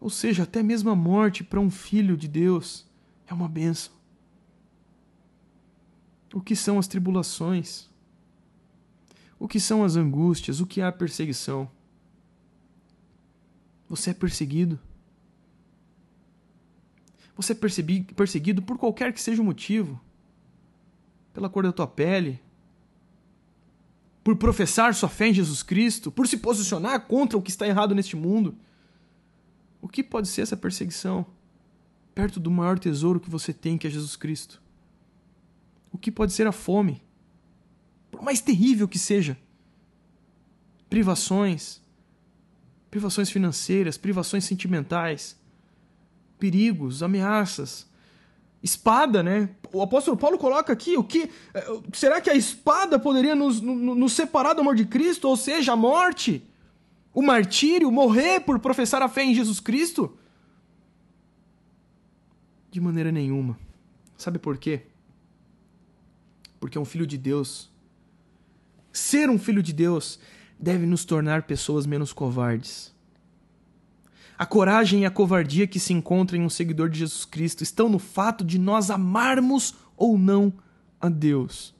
Ou 0.00 0.10
seja, 0.10 0.42
até 0.42 0.60
mesmo 0.60 0.90
a 0.90 0.96
morte 0.96 1.44
para 1.44 1.60
um 1.60 1.70
filho 1.70 2.16
de 2.16 2.26
Deus 2.26 2.84
é 3.28 3.34
uma 3.34 3.48
benção. 3.48 3.97
O 6.32 6.40
que 6.40 6.54
são 6.54 6.78
as 6.78 6.86
tribulações? 6.86 7.88
O 9.38 9.48
que 9.48 9.60
são 9.60 9.84
as 9.84 9.96
angústias? 9.96 10.60
O 10.60 10.66
que 10.66 10.80
é 10.80 10.84
a 10.84 10.92
perseguição? 10.92 11.70
Você 13.88 14.10
é 14.10 14.14
perseguido? 14.14 14.78
Você 17.36 17.52
é 17.52 17.56
perseguido 18.14 18.62
por 18.62 18.76
qualquer 18.76 19.12
que 19.12 19.22
seja 19.22 19.40
o 19.40 19.44
motivo. 19.44 20.00
Pela 21.32 21.48
cor 21.48 21.62
da 21.62 21.72
tua 21.72 21.86
pele, 21.86 22.40
por 24.24 24.36
professar 24.36 24.94
sua 24.94 25.08
fé 25.08 25.28
em 25.28 25.32
Jesus 25.32 25.62
Cristo, 25.62 26.10
por 26.10 26.26
se 26.26 26.36
posicionar 26.36 27.00
contra 27.06 27.38
o 27.38 27.40
que 27.40 27.48
está 27.48 27.66
errado 27.66 27.94
neste 27.94 28.14
mundo. 28.16 28.54
O 29.80 29.88
que 29.88 30.02
pode 30.02 30.28
ser 30.28 30.42
essa 30.42 30.56
perseguição 30.56 31.24
perto 32.14 32.40
do 32.40 32.50
maior 32.50 32.78
tesouro 32.78 33.20
que 33.20 33.30
você 33.30 33.54
tem, 33.54 33.78
que 33.78 33.86
é 33.86 33.90
Jesus 33.90 34.16
Cristo? 34.16 34.60
O 35.92 35.98
que 35.98 36.10
pode 36.10 36.32
ser 36.32 36.46
a 36.46 36.52
fome? 36.52 37.02
Por 38.10 38.22
mais 38.22 38.40
terrível 38.40 38.88
que 38.88 38.98
seja. 38.98 39.36
Privações, 40.88 41.82
privações 42.90 43.30
financeiras, 43.30 43.98
privações 43.98 44.44
sentimentais, 44.44 45.36
perigos, 46.38 47.02
ameaças. 47.02 47.86
Espada, 48.62 49.22
né? 49.22 49.50
O 49.72 49.82
apóstolo 49.82 50.16
Paulo 50.16 50.36
coloca 50.36 50.72
aqui 50.72 50.96
o 50.96 51.04
que. 51.04 51.30
Eh, 51.54 51.80
será 51.92 52.20
que 52.20 52.28
a 52.28 52.34
espada 52.34 52.98
poderia 52.98 53.34
nos, 53.34 53.60
nos 53.60 54.12
separar 54.12 54.54
do 54.54 54.62
amor 54.62 54.74
de 54.74 54.84
Cristo? 54.84 55.28
Ou 55.28 55.36
seja, 55.36 55.74
a 55.74 55.76
morte, 55.76 56.42
o 57.14 57.22
martírio, 57.22 57.90
morrer 57.92 58.40
por 58.40 58.58
professar 58.58 59.00
a 59.00 59.08
fé 59.08 59.22
em 59.22 59.34
Jesus 59.34 59.60
Cristo? 59.60 60.18
De 62.70 62.80
maneira 62.80 63.12
nenhuma. 63.12 63.56
Sabe 64.16 64.40
por 64.40 64.58
quê? 64.58 64.82
Porque 66.60 66.76
é 66.76 66.80
um 66.80 66.84
filho 66.84 67.06
de 67.06 67.16
Deus. 67.16 67.70
Ser 68.92 69.30
um 69.30 69.38
filho 69.38 69.62
de 69.62 69.72
Deus 69.72 70.18
deve 70.58 70.86
nos 70.86 71.04
tornar 71.04 71.42
pessoas 71.42 71.86
menos 71.86 72.12
covardes. 72.12 72.92
A 74.38 74.46
coragem 74.46 75.02
e 75.02 75.06
a 75.06 75.10
covardia 75.10 75.66
que 75.66 75.80
se 75.80 75.92
encontram 75.92 76.38
em 76.38 76.44
um 76.44 76.50
seguidor 76.50 76.88
de 76.88 77.00
Jesus 77.00 77.24
Cristo 77.24 77.62
estão 77.62 77.88
no 77.88 77.98
fato 77.98 78.44
de 78.44 78.58
nós 78.58 78.90
amarmos 78.90 79.74
ou 79.96 80.16
não 80.16 80.52
a 81.00 81.08
Deus. 81.08 81.74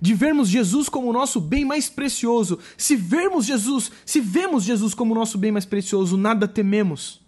De 0.00 0.14
vermos 0.14 0.48
Jesus 0.48 0.88
como 0.88 1.08
o 1.08 1.12
nosso 1.12 1.40
bem 1.40 1.64
mais 1.64 1.88
precioso. 1.88 2.58
Se 2.76 2.96
vermos 2.96 3.44
Jesus, 3.44 3.90
se 4.04 4.20
vemos 4.20 4.64
Jesus 4.64 4.94
como 4.94 5.12
o 5.12 5.14
nosso 5.14 5.38
bem 5.38 5.52
mais 5.52 5.64
precioso, 5.64 6.16
nada 6.16 6.48
tememos. 6.48 7.22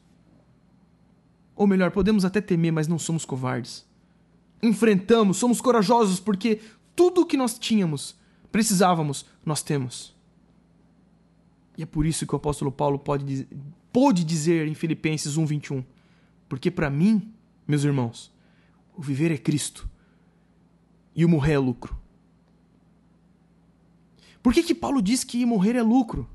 Ou 1.55 1.67
melhor, 1.67 1.91
podemos 1.91 2.25
até 2.25 2.41
temer, 2.41 2.73
mas 2.73 2.89
não 2.89 2.99
somos 2.99 3.25
covardes. 3.25 3.87
Enfrentamos, 4.63 5.37
somos 5.37 5.61
corajosos 5.61 6.19
porque 6.19 6.61
tudo 6.95 7.23
o 7.23 7.27
que 7.27 7.37
nós 7.37 7.59
tínhamos, 7.59 8.17
precisávamos, 8.51 9.27
nós 9.45 9.63
temos. 9.63 10.15
E 11.77 11.83
é 11.83 11.87
por 11.87 12.07
isso 12.07 12.27
que 12.27 12.35
o 12.35 12.37
apóstolo 12.37 12.73
Paulo 12.73 12.99
pode, 12.99 13.47
pode 13.93 14.25
dizer 14.25 14.67
em 14.67 14.75
Filipenses 14.75 15.37
1:21, 15.37 15.85
porque 16.49 16.71
para 16.71 16.89
mim, 16.89 17.33
meus 17.69 17.85
irmãos, 17.85 18.33
o 18.97 19.03
viver 19.03 19.31
é 19.31 19.37
Cristo 19.37 19.89
e 21.15 21.25
o 21.25 21.29
morrer 21.29 21.55
é 21.55 21.59
lucro. 21.59 21.97
Por 24.43 24.55
que, 24.55 24.63
que 24.63 24.75
Paulo 24.75 25.03
diz 25.03 25.25
que 25.25 25.45
morrer 25.45 25.77
é 25.77 25.83
lucro? 25.83 26.29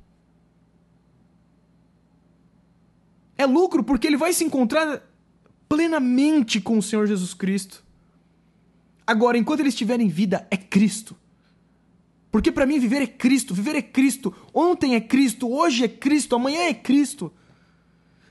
É 3.37 3.45
lucro 3.45 3.83
porque 3.83 4.05
ele 4.05 4.17
vai 4.17 4.33
se 4.33 4.43
encontrar 4.43 5.01
plenamente 5.67 6.59
com 6.59 6.77
o 6.77 6.83
Senhor 6.83 7.07
Jesus 7.07 7.33
Cristo. 7.33 7.83
Agora, 9.05 9.37
enquanto 9.37 9.59
ele 9.59 9.69
estiver 9.69 9.99
em 9.99 10.07
vida, 10.07 10.47
é 10.49 10.57
Cristo. 10.57 11.15
Porque 12.31 12.51
para 12.51 12.65
mim 12.65 12.79
viver 12.79 13.01
é 13.01 13.07
Cristo, 13.07 13.53
viver 13.53 13.75
é 13.75 13.81
Cristo. 13.81 14.33
Ontem 14.53 14.95
é 14.95 15.01
Cristo, 15.01 15.51
hoje 15.51 15.83
é 15.83 15.87
Cristo, 15.87 16.35
amanhã 16.35 16.61
é 16.61 16.73
Cristo. 16.73 17.31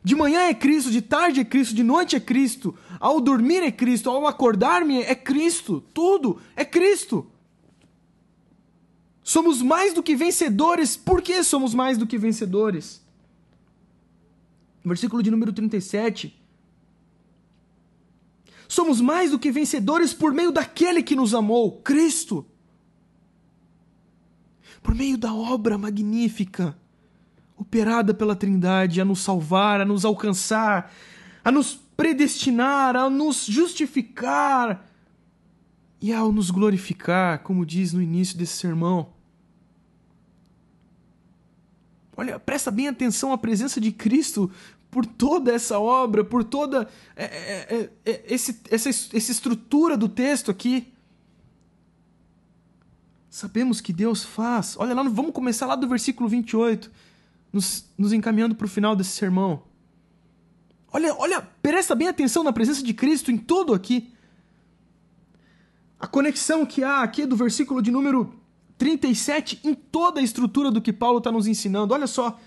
De 0.03 0.15
manhã 0.15 0.41
é 0.45 0.55
Cristo, 0.55 0.91
de 0.91 1.03
tarde 1.03 1.41
é 1.41 1.45
Cristo, 1.45 1.75
de 1.75 1.83
noite 1.83 2.17
é 2.17 2.21
Cristo. 2.21 2.75
Ao 2.99 3.21
dormir 3.21 3.63
é 3.63 3.71
Cristo, 3.71 4.09
ao 4.09 4.27
acordar-me 4.27 5.03
é 5.03 5.15
Cristo. 5.15 5.85
Tudo 5.93 6.41
é 6.57 6.65
Cristo. 6.65 7.27
Somos 9.23 9.61
mais 9.61 9.93
do 9.93 10.03
que 10.03 10.17
vencedores. 10.17 10.97
Por 10.97 11.21
que 11.21 11.43
somos 11.45 11.75
mais 11.75 11.99
do 11.99 12.07
que 12.07 12.17
vencedores? 12.17 13.05
Versículo 14.83 15.23
de 15.23 15.31
número 15.31 15.53
37. 15.53 16.40
Somos 18.71 19.01
mais 19.01 19.33
do 19.33 19.39
que 19.39 19.51
vencedores 19.51 20.15
por 20.15 20.33
meio 20.33 20.53
daquele 20.53 21.03
que 21.03 21.17
nos 21.17 21.35
amou, 21.35 21.83
Cristo. 21.83 22.47
Por 24.81 24.95
meio 24.95 25.19
da 25.19 25.35
obra 25.35 25.77
magnífica 25.77 26.79
operada 27.57 28.15
pela 28.15 28.37
Trindade 28.37 29.01
a 29.01 29.05
nos 29.05 29.23
salvar, 29.23 29.81
a 29.81 29.85
nos 29.85 30.05
alcançar, 30.05 30.95
a 31.45 31.51
nos 31.51 31.75
predestinar, 31.97 32.95
a 32.95 33.11
nos 33.11 33.45
justificar 33.45 34.89
e 36.01 36.13
ao 36.13 36.31
nos 36.31 36.53
glorificar, 36.53 37.41
como 37.41 37.67
diz 37.67 37.93
no 37.93 38.01
início 38.01 38.39
desse 38.39 38.57
sermão. 38.57 39.13
Olha, 42.17 42.39
presta 42.39 42.71
bem 42.71 42.87
atenção 42.87 43.33
à 43.33 43.39
presença 43.39 43.81
de 43.81 43.91
Cristo 43.91 44.49
por 44.91 45.07
toda 45.07 45.53
essa 45.53 45.79
obra, 45.79 46.25
por 46.25 46.43
toda 46.43 46.89
é, 47.15 47.25
é, 47.25 47.77
é, 47.77 47.91
é 48.05 48.25
esse, 48.27 48.61
essa, 48.71 48.89
essa 48.89 49.33
estrutura 49.33 49.97
do 49.97 50.09
texto 50.09 50.51
aqui. 50.51 50.93
Sabemos 53.29 53.81
que 53.81 53.93
Deus 53.93 54.25
faz. 54.25 54.77
Olha 54.77 54.93
lá, 54.93 55.03
vamos 55.05 55.33
começar 55.33 55.67
lá 55.67 55.77
do 55.77 55.87
versículo 55.87 56.29
28, 56.29 56.91
nos, 57.53 57.85
nos 57.97 58.13
encaminhando 58.13 58.57
para 58.57 58.65
o 58.65 58.69
final 58.69 58.97
desse 58.97 59.11
sermão. 59.11 59.63
Olha, 60.93 61.15
olha, 61.15 61.41
presta 61.63 61.95
bem 61.95 62.09
atenção 62.09 62.43
na 62.43 62.53
presença 62.53 62.83
de 62.83 62.93
Cristo 62.93 63.31
em 63.31 63.39
tudo 63.39 63.73
aqui. 63.73 64.13
A 66.01 66.09
conexão 66.09 66.67
que 66.67 66.83
há 66.83 67.03
aqui 67.03 67.25
do 67.25 67.37
versículo 67.37 67.81
de 67.81 67.93
número 67.93 68.35
37 68.77 69.61
em 69.63 69.75
toda 69.75 70.19
a 70.19 70.23
estrutura 70.23 70.71
do 70.71 70.81
que 70.81 70.93
Paulo 70.93 71.19
está 71.19 71.31
nos 71.31 71.47
ensinando. 71.47 71.95
Olha 71.95 72.09
só. 72.09 72.41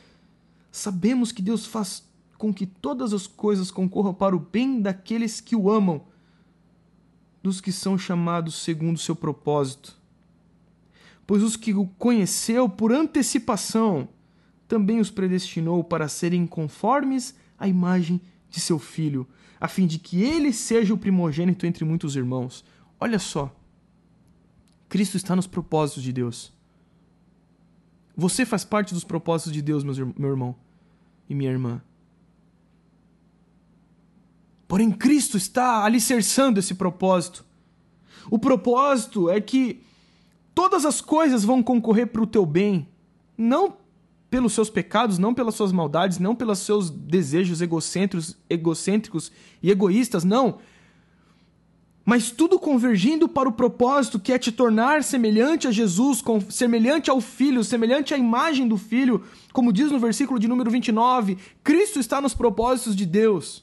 Sabemos 0.70 1.32
que 1.32 1.42
Deus 1.42 1.66
faz 1.68 2.04
com 2.44 2.54
que 2.54 2.66
todas 2.66 3.14
as 3.14 3.26
coisas 3.26 3.72
concorram 3.72 4.14
para 4.14 4.36
o 4.36 4.40
bem 4.40 4.82
daqueles 4.82 5.40
que 5.40 5.56
o 5.56 5.72
amam, 5.72 6.02
dos 7.42 7.62
que 7.62 7.72
são 7.72 7.98
chamados 7.98 8.56
segundo 8.56 8.98
o 8.98 9.00
seu 9.00 9.16
propósito. 9.16 9.98
Pois 11.26 11.42
os 11.42 11.56
que 11.56 11.74
o 11.74 11.88
conheceu 11.98 12.68
por 12.68 12.92
antecipação, 12.92 14.10
também 14.68 15.00
os 15.00 15.10
predestinou 15.10 15.86
para 15.86 16.10
serem 16.10 16.46
conformes 16.46 17.34
à 17.58 17.66
imagem 17.66 18.20
de 18.50 18.60
seu 18.60 18.78
filho, 18.78 19.26
a 19.58 19.70
fim 19.70 19.88
de 19.88 19.98
que 19.98 20.22
ele 20.22 20.52
seja 20.52 20.94
o 20.94 20.98
primogênito 20.98 21.66
entre 21.66 21.86
muitos 21.86 22.18
irmãos. 22.18 22.66
Olha 23.00 23.20
só. 23.20 23.56
Cristo 24.90 25.16
está 25.16 25.34
nos 25.34 25.48
propósitos 25.48 26.04
de 26.04 26.12
Deus. 26.12 26.52
Você 28.18 28.46
faz 28.46 28.66
parte 28.66 28.94
dos 28.94 29.06
propósitos 29.06 29.54
de 29.54 29.62
Deus, 29.62 29.82
meu 29.86 30.30
irmão 30.30 30.54
e 31.30 31.34
minha 31.34 31.50
irmã. 31.50 31.82
Porém, 34.74 34.90
Cristo 34.90 35.38
está 35.38 35.86
alicerçando 35.86 36.60
esse 36.60 36.74
propósito. 36.74 37.46
O 38.28 38.40
propósito 38.40 39.30
é 39.30 39.40
que 39.40 39.84
todas 40.56 40.84
as 40.84 41.00
coisas 41.00 41.44
vão 41.44 41.62
concorrer 41.62 42.08
para 42.08 42.24
o 42.24 42.26
teu 42.26 42.44
bem, 42.44 42.88
não 43.38 43.78
pelos 44.32 44.54
seus 44.54 44.72
pecados, 44.72 45.20
não 45.20 45.32
pelas 45.32 45.54
suas 45.54 45.72
maldades, 45.72 46.18
não 46.18 46.34
pelos 46.34 46.58
seus 46.58 46.90
desejos 46.90 47.62
egocêntricos, 47.62 48.36
egocêntricos 48.50 49.32
e 49.62 49.70
egoístas, 49.70 50.24
não 50.24 50.58
mas 52.06 52.32
tudo 52.32 52.60
convergindo 52.60 53.30
para 53.30 53.48
o 53.48 53.54
propósito 53.54 54.20
que 54.20 54.34
é 54.34 54.40
te 54.40 54.52
tornar 54.52 55.04
semelhante 55.04 55.68
a 55.68 55.72
Jesus, 55.72 56.22
semelhante 56.50 57.10
ao 57.10 57.22
Filho, 57.22 57.64
semelhante 57.64 58.14
à 58.14 58.18
imagem 58.18 58.68
do 58.68 58.76
Filho, 58.76 59.24
como 59.54 59.72
diz 59.72 59.92
no 59.92 60.00
versículo 60.00 60.40
de 60.40 60.48
número 60.48 60.70
29, 60.70 61.38
Cristo 61.64 62.00
está 62.00 62.20
nos 62.20 62.34
propósitos 62.34 62.96
de 62.96 63.06
Deus. 63.06 63.63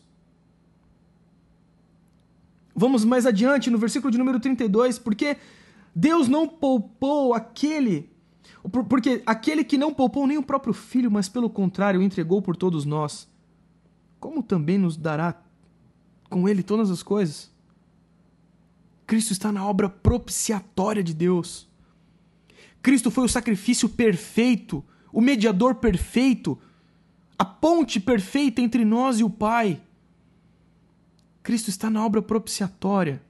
Vamos 2.80 3.04
mais 3.04 3.26
adiante 3.26 3.68
no 3.68 3.76
versículo 3.76 4.10
de 4.10 4.16
número 4.16 4.40
32, 4.40 4.98
porque 4.98 5.36
Deus 5.94 6.28
não 6.28 6.48
poupou 6.48 7.34
aquele, 7.34 8.10
porque 8.88 9.22
aquele 9.26 9.62
que 9.62 9.76
não 9.76 9.92
poupou 9.92 10.26
nem 10.26 10.38
o 10.38 10.42
próprio 10.42 10.72
Filho, 10.72 11.10
mas 11.10 11.28
pelo 11.28 11.50
contrário 11.50 12.00
o 12.00 12.02
entregou 12.02 12.40
por 12.40 12.56
todos 12.56 12.86
nós, 12.86 13.28
como 14.18 14.42
também 14.42 14.78
nos 14.78 14.96
dará 14.96 15.42
com 16.30 16.48
ele 16.48 16.62
todas 16.62 16.90
as 16.90 17.02
coisas? 17.02 17.52
Cristo 19.06 19.32
está 19.32 19.52
na 19.52 19.62
obra 19.66 19.90
propiciatória 19.90 21.04
de 21.04 21.12
Deus. 21.12 21.68
Cristo 22.80 23.10
foi 23.10 23.26
o 23.26 23.28
sacrifício 23.28 23.90
perfeito, 23.90 24.82
o 25.12 25.20
mediador 25.20 25.74
perfeito, 25.74 26.58
a 27.38 27.44
ponte 27.44 28.00
perfeita 28.00 28.62
entre 28.62 28.86
nós 28.86 29.20
e 29.20 29.24
o 29.24 29.28
Pai. 29.28 29.82
Cristo 31.42 31.68
está 31.68 31.90
na 31.90 32.04
obra 32.04 32.20
propiciatória. 32.20 33.22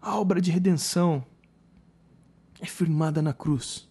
A 0.00 0.18
obra 0.18 0.40
de 0.40 0.50
redenção 0.50 1.24
é 2.60 2.66
firmada 2.66 3.20
na 3.20 3.32
cruz. 3.32 3.88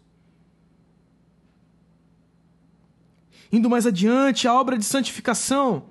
Indo 3.52 3.70
mais 3.70 3.86
adiante, 3.86 4.48
a 4.48 4.54
obra 4.54 4.78
de 4.78 4.86
santificação 4.86 5.90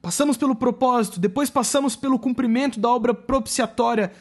Passamos 0.00 0.36
pelo 0.36 0.54
propósito, 0.54 1.18
depois 1.18 1.50
passamos 1.50 1.96
pelo 1.96 2.18
cumprimento 2.18 2.78
da 2.78 2.88
obra 2.88 3.12
propiciatória, 3.12 4.12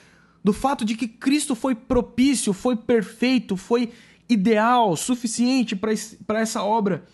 do 0.44 0.52
fato 0.52 0.84
de 0.84 0.96
que 0.96 1.08
Cristo 1.08 1.56
foi 1.56 1.76
propício, 1.76 2.52
foi 2.52 2.76
perfeito, 2.76 3.56
foi 3.56 3.94
ideal, 4.28 4.96
suficiente 4.98 5.76
para 5.76 6.42
essa 6.42 6.64
obra. 6.64 7.06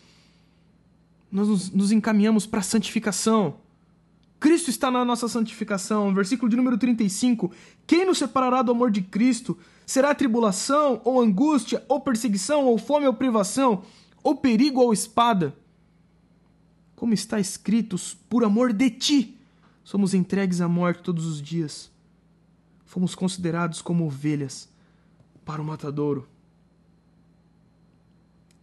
Nós 1.34 1.50
nos, 1.50 1.72
nos 1.72 1.92
encaminhamos 1.92 2.46
para 2.46 2.62
a 2.62 2.64
santificação. 2.64 3.56
Cristo 4.40 4.70
está 4.70 4.90
na 4.90 5.04
nossa 5.04 5.28
santificação. 5.28 6.14
Versículo 6.14 6.50
de 6.50 6.56
número 6.56 6.78
35. 6.78 7.52
Quem 7.86 8.06
nos 8.06 8.20
separará 8.20 8.62
do 8.62 8.72
amor 8.72 8.90
de 8.90 9.02
Cristo? 9.02 9.58
Será 9.86 10.16
tribulação, 10.16 11.02
ou 11.04 11.20
angústia, 11.20 11.84
ou 11.90 12.00
perseguição, 12.00 12.64
ou 12.66 12.78
fome, 12.78 13.08
ou 13.08 13.14
privação, 13.14 13.84
ou 14.24 14.38
perigo, 14.38 14.80
ou 14.80 14.94
espada? 14.94 15.54
como 17.04 17.14
está 17.14 17.38
escrito, 17.38 17.98
por 18.30 18.46
amor 18.46 18.72
de 18.72 18.90
ti, 18.90 19.38
somos 19.84 20.14
entregues 20.14 20.62
à 20.62 20.70
morte 20.70 21.04
todos 21.04 21.26
os 21.26 21.42
dias. 21.42 21.92
Fomos 22.86 23.14
considerados 23.14 23.82
como 23.82 24.06
ovelhas 24.06 24.70
para 25.44 25.62
o 25.62 25.66
matadouro. 25.66 26.26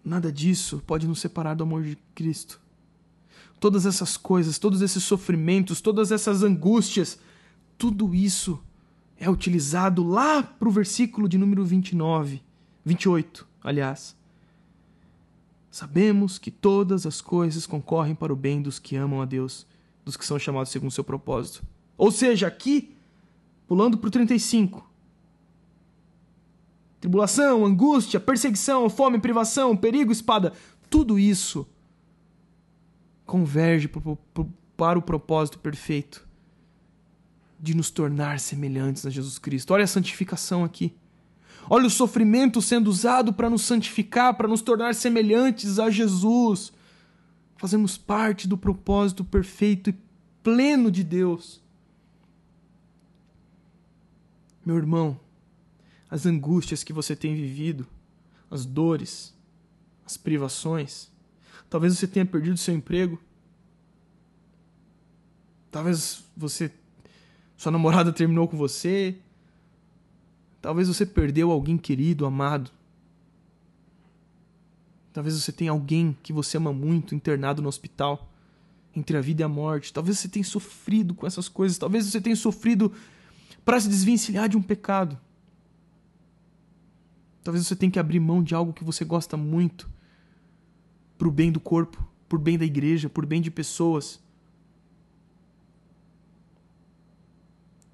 Nada 0.05 0.33
disso 0.33 0.83
pode 0.87 1.07
nos 1.07 1.21
separar 1.21 1.55
do 1.55 1.65
amor 1.65 1.83
de 1.83 1.97
Cristo. 2.15 2.61
Todas 3.59 3.85
essas 3.85 4.17
coisas, 4.17 4.59
todos 4.59 4.81
esses 4.81 5.05
sofrimentos, 5.05 5.81
todas 5.81 6.11
essas 6.11 6.43
angústias, 6.43 7.19
tudo 7.77 8.15
isso 8.15 8.63
é 9.19 9.29
utilizado 9.29 10.03
lá 10.03 10.43
para 10.43 10.69
o 10.69 10.73
versículo 10.73 11.29
de 11.29 11.37
número 11.37 11.65
29, 11.65 12.43
28, 12.85 13.47
aliás. 13.63 14.17
Sabemos 15.71 16.39
que 16.39 16.51
todas 16.51 17.07
as 17.07 17.21
coisas 17.21 17.67
concorrem 17.67 18.15
para 18.15 18.33
o 18.33 18.37
bem 18.37 18.61
dos 18.61 18.79
que 18.79 18.97
amam 18.97 19.21
a 19.21 19.25
Deus, 19.27 19.67
dos 20.05 20.17
que 20.17 20.25
são 20.25 20.39
chamados 20.39 20.73
segundo 20.73 20.89
o 20.91 20.95
seu 20.95 21.05
propósito. 21.05 21.63
Ou 21.97 22.11
seja, 22.11 22.47
aqui, 22.47 22.97
pulando 23.69 23.99
para 23.99 24.09
o 24.09 24.11
35. 24.11 24.90
Tribulação, 27.01 27.65
angústia, 27.65 28.21
perseguição, 28.21 28.91
fome, 28.91 29.19
privação, 29.19 29.77
perigo, 29.77 30.13
espada, 30.13 30.53
tudo 30.89 31.19
isso 31.19 31.67
converge 33.25 33.89
para 34.77 34.99
o 34.99 35.03
propósito 35.03 35.59
perfeito 35.59 36.29
de 37.61 37.77
nos 37.77 37.91
tornar 37.91 38.41
semelhantes 38.41 39.07
a 39.07 39.11
Jesus 39.11 39.39
Cristo. 39.39 39.73
Olha 39.73 39.85
a 39.85 39.87
santificação 39.87 40.65
aqui. 40.65 40.95
Olha 41.69 41.87
o 41.87 41.91
sofrimento 41.91 42.61
sendo 42.61 42.89
usado 42.89 43.33
para 43.33 43.49
nos 43.49 43.63
santificar, 43.63 44.35
para 44.35 44.49
nos 44.49 44.63
tornar 44.63 44.95
semelhantes 44.95 45.79
a 45.79 45.91
Jesus. 45.91 46.73
Fazemos 47.57 47.97
parte 47.97 48.49
do 48.49 48.59
propósito 48.59 49.23
perfeito 49.25 49.91
e 49.91 49.99
pleno 50.43 50.91
de 50.91 51.05
Deus. 51.05 51.63
Meu 54.65 54.77
irmão, 54.77 55.21
as 56.11 56.27
angústias 56.27 56.83
que 56.83 56.93
você 56.93 57.15
tem 57.15 57.35
vivido, 57.35 57.87
as 58.51 58.67
dores, 58.67 59.33
as 60.05 60.17
privações. 60.17 61.09
Talvez 61.69 61.97
você 61.97 62.07
tenha 62.07 62.27
perdido 62.27 62.57
seu 62.57 62.75
emprego. 62.75 63.21
Talvez 65.71 66.25
você 66.37 66.73
sua 67.57 67.71
namorada 67.71 68.13
terminou 68.13 68.49
com 68.49 68.57
você. 68.57 69.19
Talvez 70.61 70.89
você 70.89 71.07
perdeu 71.07 71.51
alguém 71.51 71.77
querido, 71.77 72.27
amado. 72.27 72.71
Talvez 75.13 75.41
você 75.41 75.53
tenha 75.53 75.71
alguém 75.71 76.17
que 76.23 76.33
você 76.33 76.57
ama 76.57 76.73
muito 76.73 77.15
internado 77.15 77.61
no 77.61 77.69
hospital, 77.69 78.33
entre 78.97 79.17
a 79.17 79.21
vida 79.21 79.43
e 79.43 79.45
a 79.45 79.49
morte. 79.49 79.93
Talvez 79.93 80.19
você 80.19 80.29
tenha 80.29 80.45
sofrido 80.45 81.15
com 81.15 81.27
essas 81.27 81.49
coisas. 81.49 81.79
Talvez 81.79 82.07
você 82.07 82.21
tenha 82.21 82.35
sofrido 82.35 82.93
para 83.65 83.79
se 83.79 83.89
desvencilhar 83.89 84.49
de 84.49 84.57
um 84.57 84.63
pecado. 84.63 85.19
Talvez 87.43 87.67
você 87.67 87.75
tenha 87.75 87.91
que 87.91 87.99
abrir 87.99 88.21
mão 88.21 88.43
de 88.43 88.55
algo 88.55 88.73
que 88.73 88.85
você 88.85 89.05
gosta 89.05 89.37
muito 89.37 89.89
pro 91.17 91.31
bem 91.31 91.51
do 91.51 91.61
corpo, 91.61 92.07
por 92.29 92.39
bem 92.39 92.59
da 92.59 92.65
igreja, 92.65 93.09
por 93.09 93.27
bem 93.27 93.41
de 93.41 93.51
pessoas. 93.51 94.21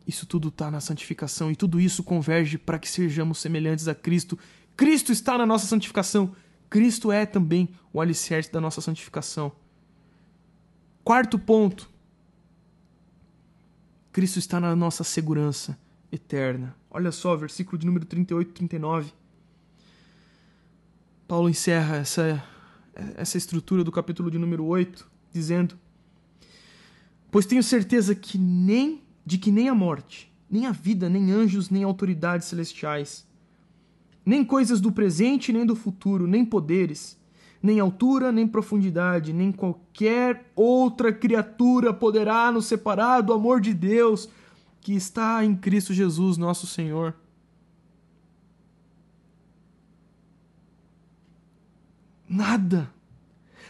Isso 0.06 0.26
tudo 0.26 0.48
está 0.48 0.70
na 0.70 0.80
santificação 0.80 1.50
e 1.50 1.56
tudo 1.56 1.80
isso 1.80 2.04
converge 2.04 2.58
para 2.58 2.78
que 2.78 2.88
sejamos 2.88 3.38
semelhantes 3.38 3.88
a 3.88 3.94
Cristo. 3.94 4.38
Cristo 4.76 5.10
está 5.10 5.36
na 5.36 5.44
nossa 5.44 5.66
santificação. 5.66 6.34
Cristo 6.70 7.10
é 7.10 7.26
também 7.26 7.68
o 7.92 8.00
alicerce 8.00 8.52
da 8.52 8.60
nossa 8.60 8.80
santificação. 8.80 9.50
Quarto 11.02 11.38
ponto. 11.38 11.90
Cristo 14.12 14.38
está 14.38 14.60
na 14.60 14.74
nossa 14.76 15.04
segurança 15.04 15.78
eterna. 16.10 16.76
Olha 16.90 17.12
só, 17.12 17.36
versículo 17.36 17.78
de 17.78 17.86
número 17.86 18.04
38 18.04 18.48
e 18.48 18.52
39. 18.52 19.12
Paulo 21.26 21.48
encerra 21.48 21.96
essa, 21.96 22.42
essa 23.16 23.36
estrutura 23.36 23.82
do 23.82 23.90
capítulo 23.90 24.30
de 24.30 24.38
número 24.38 24.64
8, 24.64 25.08
dizendo: 25.32 25.76
Pois 27.30 27.46
tenho 27.46 27.62
certeza 27.62 28.14
que 28.14 28.38
nem 28.38 29.02
de 29.24 29.36
que 29.36 29.50
nem 29.50 29.68
a 29.68 29.74
morte, 29.74 30.32
nem 30.48 30.66
a 30.66 30.72
vida, 30.72 31.08
nem 31.08 31.32
anjos, 31.32 31.68
nem 31.68 31.82
autoridades 31.82 32.46
celestiais, 32.46 33.26
nem 34.24 34.44
coisas 34.44 34.80
do 34.80 34.92
presente 34.92 35.52
nem 35.52 35.66
do 35.66 35.74
futuro, 35.74 36.28
nem 36.28 36.44
poderes, 36.44 37.18
nem 37.60 37.80
altura, 37.80 38.30
nem 38.30 38.46
profundidade, 38.46 39.32
nem 39.32 39.50
qualquer 39.50 40.50
outra 40.54 41.12
criatura 41.12 41.92
poderá 41.92 42.52
nos 42.52 42.66
separar 42.66 43.20
do 43.20 43.32
amor 43.32 43.60
de 43.60 43.74
Deus 43.74 44.28
que 44.80 44.94
está 44.94 45.44
em 45.44 45.56
Cristo 45.56 45.92
Jesus, 45.92 46.36
nosso 46.36 46.68
Senhor. 46.68 47.14
Nada, 52.36 52.92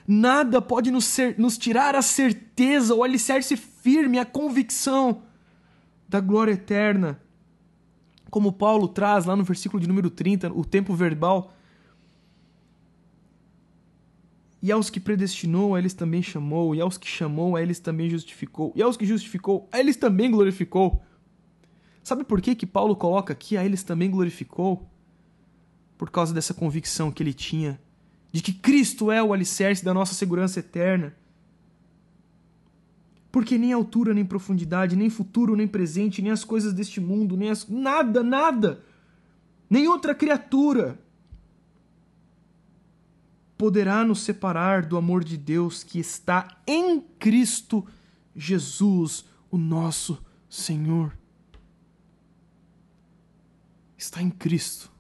nada 0.09 0.61
pode 0.61 0.91
nos, 0.91 1.05
ser, 1.05 1.39
nos 1.39 1.57
tirar 1.57 1.95
a 1.95 2.03
certeza, 2.03 2.95
o 2.95 3.05
alicerce 3.05 3.57
firme, 3.57 4.19
a 4.19 4.25
convicção 4.25 5.23
da 6.09 6.21
glória 6.21 6.53
eterna 6.53 7.21
como 8.37 8.53
Paulo 8.53 8.89
traz 8.89 9.25
lá 9.25 9.37
no 9.37 9.45
versículo 9.45 9.81
de 9.81 9.89
número 9.89 10.11
30, 10.11 10.53
o 10.53 10.63
tempo 10.65 10.95
verbal. 10.95 11.55
E 14.61 14.73
aos 14.73 14.91
que 14.91 14.99
predestinou, 14.99 15.75
a 15.75 15.79
eles 15.79 15.95
também 15.95 16.23
chamou, 16.23 16.75
e 16.75 16.81
aos 16.81 16.99
que 16.99 17.07
chamou, 17.07 17.57
a 17.57 17.63
eles 17.63 17.79
também 17.79 18.11
justificou, 18.11 18.73
e 18.75 18.83
aos 18.83 18.97
que 18.97 19.07
justificou, 19.07 19.69
a 19.71 19.79
eles 19.79 19.97
também 19.97 20.31
glorificou. 20.31 21.03
Sabe 22.03 22.25
por 22.25 22.41
que, 22.41 22.55
que 22.55 22.67
Paulo 22.67 22.95
coloca 22.95 23.33
aqui 23.33 23.57
a 23.57 23.65
eles 23.65 23.83
também 23.83 24.11
glorificou? 24.11 24.87
Por 25.97 26.11
causa 26.11 26.35
dessa 26.35 26.53
convicção 26.53 27.11
que 27.11 27.23
ele 27.23 27.33
tinha 27.33 27.81
de 28.33 28.43
que 28.43 28.53
Cristo 28.53 29.11
é 29.11 29.23
o 29.23 29.33
alicerce 29.33 29.85
da 29.85 29.95
nossa 29.95 30.15
segurança 30.15 30.61
eterna 30.61 31.15
porque 33.37 33.59
nem 33.59 33.71
altura, 33.71 34.15
nem 34.15 34.25
profundidade, 34.25 34.97
nem 34.97 35.11
futuro, 35.11 35.55
nem 35.55 35.69
presente, 35.69 36.23
nem 36.23 36.33
as 36.33 36.43
coisas 36.43 36.73
deste 36.73 37.03
mundo, 37.03 37.37
nem 37.37 37.51
as. 37.51 37.69
nada, 37.69 38.23
nada, 38.23 38.83
nem 39.69 39.87
outra 39.87 40.15
criatura 40.15 40.99
poderá 43.59 44.03
nos 44.07 44.21
separar 44.21 44.87
do 44.87 44.97
amor 44.97 45.23
de 45.23 45.37
Deus 45.37 45.85
que 45.85 45.99
está 45.99 46.49
em 46.67 46.99
Cristo 47.19 47.87
Jesus, 48.35 49.27
o 49.51 49.59
nosso 49.59 50.19
Senhor. 50.49 51.15
Está 53.99 54.23
em 54.23 54.31
Cristo. 54.31 54.91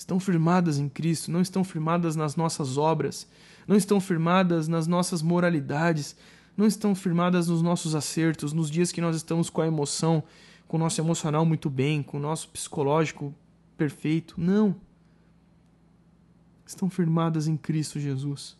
Estão 0.00 0.18
firmadas 0.18 0.78
em 0.78 0.88
Cristo, 0.88 1.30
não 1.30 1.42
estão 1.42 1.62
firmadas 1.62 2.16
nas 2.16 2.34
nossas 2.34 2.78
obras, 2.78 3.28
não 3.68 3.76
estão 3.76 4.00
firmadas 4.00 4.66
nas 4.66 4.86
nossas 4.86 5.20
moralidades, 5.20 6.16
não 6.56 6.66
estão 6.66 6.94
firmadas 6.94 7.48
nos 7.48 7.60
nossos 7.60 7.94
acertos, 7.94 8.54
nos 8.54 8.70
dias 8.70 8.90
que 8.90 9.00
nós 9.02 9.14
estamos 9.14 9.50
com 9.50 9.60
a 9.60 9.66
emoção, 9.66 10.22
com 10.66 10.78
o 10.78 10.80
nosso 10.80 10.98
emocional 11.02 11.44
muito 11.44 11.68
bem, 11.68 12.02
com 12.02 12.16
o 12.16 12.20
nosso 12.20 12.48
psicológico 12.48 13.34
perfeito. 13.76 14.36
Não. 14.38 14.74
Estão 16.64 16.88
firmadas 16.88 17.46
em 17.46 17.58
Cristo 17.58 18.00
Jesus. 18.00 18.56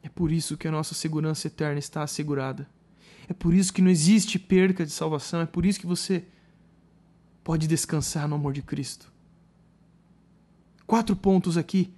É 0.00 0.08
por 0.08 0.30
isso 0.30 0.56
que 0.56 0.68
a 0.68 0.70
nossa 0.70 0.94
segurança 0.94 1.48
eterna 1.48 1.80
está 1.80 2.04
assegurada. 2.04 2.68
É 3.28 3.32
por 3.32 3.52
isso 3.52 3.72
que 3.72 3.82
não 3.82 3.90
existe 3.90 4.38
perca 4.38 4.86
de 4.86 4.92
salvação. 4.92 5.40
É 5.40 5.46
por 5.46 5.66
isso 5.66 5.80
que 5.80 5.88
você 5.88 6.24
pode 7.48 7.66
descansar 7.66 8.28
no 8.28 8.34
amor 8.34 8.52
de 8.52 8.60
Cristo. 8.60 9.10
Quatro 10.86 11.16
pontos 11.16 11.56
aqui 11.56 11.90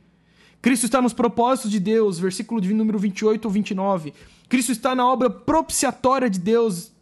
Cristo 0.62 0.84
está 0.84 1.02
nos 1.02 1.12
propósitos 1.12 1.72
de 1.72 1.80
Deus, 1.80 2.20
versículo 2.20 2.60
de 2.60 2.72
número 2.72 3.00
28 3.00 3.44
ou 3.46 3.50
29. 3.50 4.14
Cristo 4.48 4.70
está 4.70 4.94
na 4.94 5.04
obra 5.04 5.28
propiciatória 5.28 6.30
de 6.30 6.38
Deus, 6.38 6.92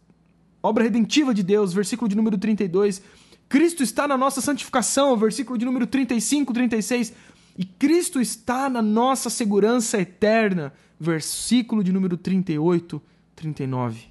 obra 0.63 0.83
redentiva 0.83 1.31
de 1.31 1.43
Deus, 1.43 1.73
versículo 1.73 2.09
de 2.09 2.15
número 2.15 2.39
32. 2.39 3.03
Cristo 3.47 3.83
está 3.83 4.07
na 4.07 4.17
nossa 4.17 4.41
santificação, 4.41 5.15
versículo 5.15 5.55
de 5.55 5.65
número 5.65 5.85
35, 5.85 6.51
36. 6.51 7.13
E 7.55 7.65
Cristo 7.65 8.19
está 8.19 8.67
na 8.67 8.81
nossa 8.81 9.29
segurança 9.29 9.99
eterna, 10.01 10.73
versículo 10.99 11.83
de 11.83 11.91
número 11.93 12.17
38, 12.17 12.99
39. 13.35 14.07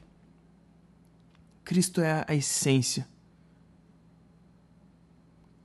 Cristo 1.64 2.00
é 2.00 2.24
a 2.28 2.36
essência. 2.36 3.17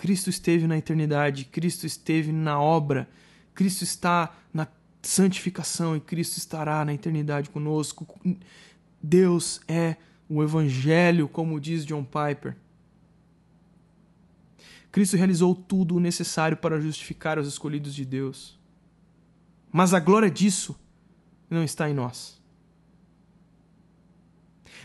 Cristo 0.03 0.29
esteve 0.29 0.67
na 0.67 0.77
eternidade, 0.77 1.45
Cristo 1.45 1.85
esteve 1.85 2.33
na 2.33 2.59
obra 2.59 3.07
Cristo 3.53 3.83
está 3.83 4.35
na 4.53 4.67
santificação 5.01 5.95
e 5.95 5.99
Cristo 5.99 6.37
estará 6.37 6.83
na 6.83 6.93
eternidade 6.93 7.49
conosco. 7.49 8.19
Deus 9.01 9.61
é 9.67 9.95
o 10.27 10.43
Evangelho, 10.43 11.29
como 11.29 11.57
diz 11.57 11.85
John 11.85 12.03
Piper. 12.03 12.57
Cristo 14.91 15.17
realizou 15.17 15.55
tudo 15.55 15.95
o 15.95 15.99
necessário 15.99 16.57
para 16.57 16.79
justificar 16.79 17.39
os 17.39 17.47
escolhidos 17.47 17.95
de 17.95 18.05
Deus. 18.05 18.59
Mas 19.71 19.93
a 19.93 19.99
glória 19.99 20.29
disso 20.29 20.75
não 21.49 21.63
está 21.63 21.89
em 21.89 21.93
nós. 21.93 22.41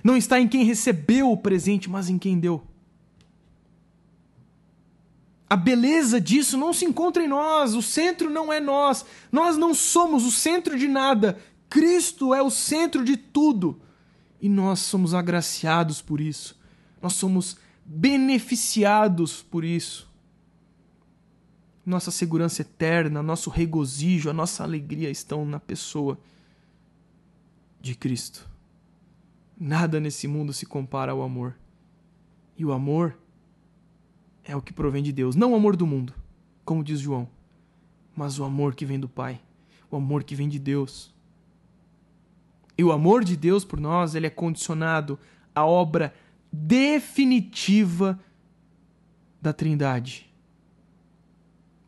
Não 0.02 0.16
está 0.16 0.40
em 0.40 0.48
quem 0.48 0.64
recebeu 0.64 1.30
o 1.32 1.36
presente, 1.36 1.90
mas 1.90 2.08
em 2.08 2.18
quem 2.18 2.38
deu. 2.38 2.64
A 5.50 5.56
beleza 5.56 6.20
disso 6.20 6.58
não 6.58 6.72
se 6.72 6.84
encontra 6.84 7.24
em 7.24 7.28
nós, 7.28 7.74
o 7.74 7.80
centro 7.80 8.28
não 8.28 8.52
é 8.52 8.60
nós, 8.60 9.04
nós 9.32 9.56
não 9.56 9.72
somos 9.72 10.26
o 10.26 10.30
centro 10.30 10.78
de 10.78 10.86
nada, 10.86 11.38
Cristo 11.70 12.34
é 12.34 12.42
o 12.42 12.50
centro 12.50 13.04
de 13.04 13.16
tudo. 13.16 13.80
E 14.40 14.48
nós 14.48 14.80
somos 14.80 15.14
agraciados 15.14 16.02
por 16.02 16.20
isso, 16.20 16.58
nós 17.00 17.14
somos 17.14 17.56
beneficiados 17.84 19.42
por 19.42 19.64
isso. 19.64 20.06
Nossa 21.84 22.10
segurança 22.10 22.60
eterna, 22.60 23.22
nosso 23.22 23.48
regozijo, 23.48 24.28
a 24.28 24.34
nossa 24.34 24.62
alegria 24.62 25.10
estão 25.10 25.46
na 25.46 25.58
pessoa 25.58 26.18
de 27.80 27.94
Cristo. 27.94 28.46
Nada 29.58 29.98
nesse 29.98 30.28
mundo 30.28 30.52
se 30.52 30.66
compara 30.66 31.12
ao 31.12 31.22
amor. 31.22 31.56
E 32.56 32.64
o 32.64 32.72
amor 32.72 33.18
é 34.48 34.56
o 34.56 34.62
que 34.62 34.72
provém 34.72 35.02
de 35.02 35.12
Deus, 35.12 35.36
não 35.36 35.52
o 35.52 35.54
amor 35.54 35.76
do 35.76 35.86
mundo, 35.86 36.14
como 36.64 36.82
diz 36.82 36.98
João, 36.98 37.28
mas 38.16 38.38
o 38.38 38.44
amor 38.44 38.74
que 38.74 38.86
vem 38.86 38.98
do 38.98 39.08
Pai, 39.08 39.38
o 39.90 39.96
amor 39.96 40.24
que 40.24 40.34
vem 40.34 40.48
de 40.48 40.58
Deus. 40.58 41.14
E 42.76 42.82
o 42.82 42.90
amor 42.90 43.24
de 43.24 43.36
Deus 43.36 43.62
por 43.62 43.78
nós, 43.78 44.14
ele 44.14 44.26
é 44.26 44.30
condicionado 44.30 45.18
à 45.54 45.66
obra 45.66 46.14
definitiva 46.50 48.18
da 49.40 49.52
Trindade. 49.52 50.32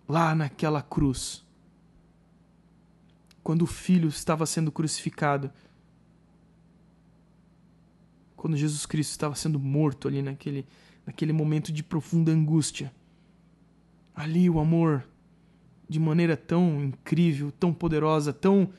Lá 0.06 0.34
naquela 0.34 0.82
cruz, 0.82 1.42
quando 3.42 3.62
o 3.62 3.66
filho 3.66 4.10
estava 4.10 4.44
sendo 4.44 4.70
crucificado, 4.70 5.50
quando 8.36 8.56
Jesus 8.56 8.84
Cristo 8.84 9.12
estava 9.12 9.34
sendo 9.34 9.58
morto 9.58 10.08
ali 10.08 10.20
naquele 10.20 10.66
naquele 11.10 11.32
momento 11.32 11.72
de 11.72 11.82
profunda 11.82 12.30
angústia. 12.30 12.92
Ali 14.14 14.48
o 14.48 14.60
amor, 14.60 15.04
de 15.88 15.98
maneira 15.98 16.36
tão 16.36 16.84
incrível, 16.84 17.50
tão 17.50 17.74
poderosa, 17.74 18.32
tão 18.32 18.70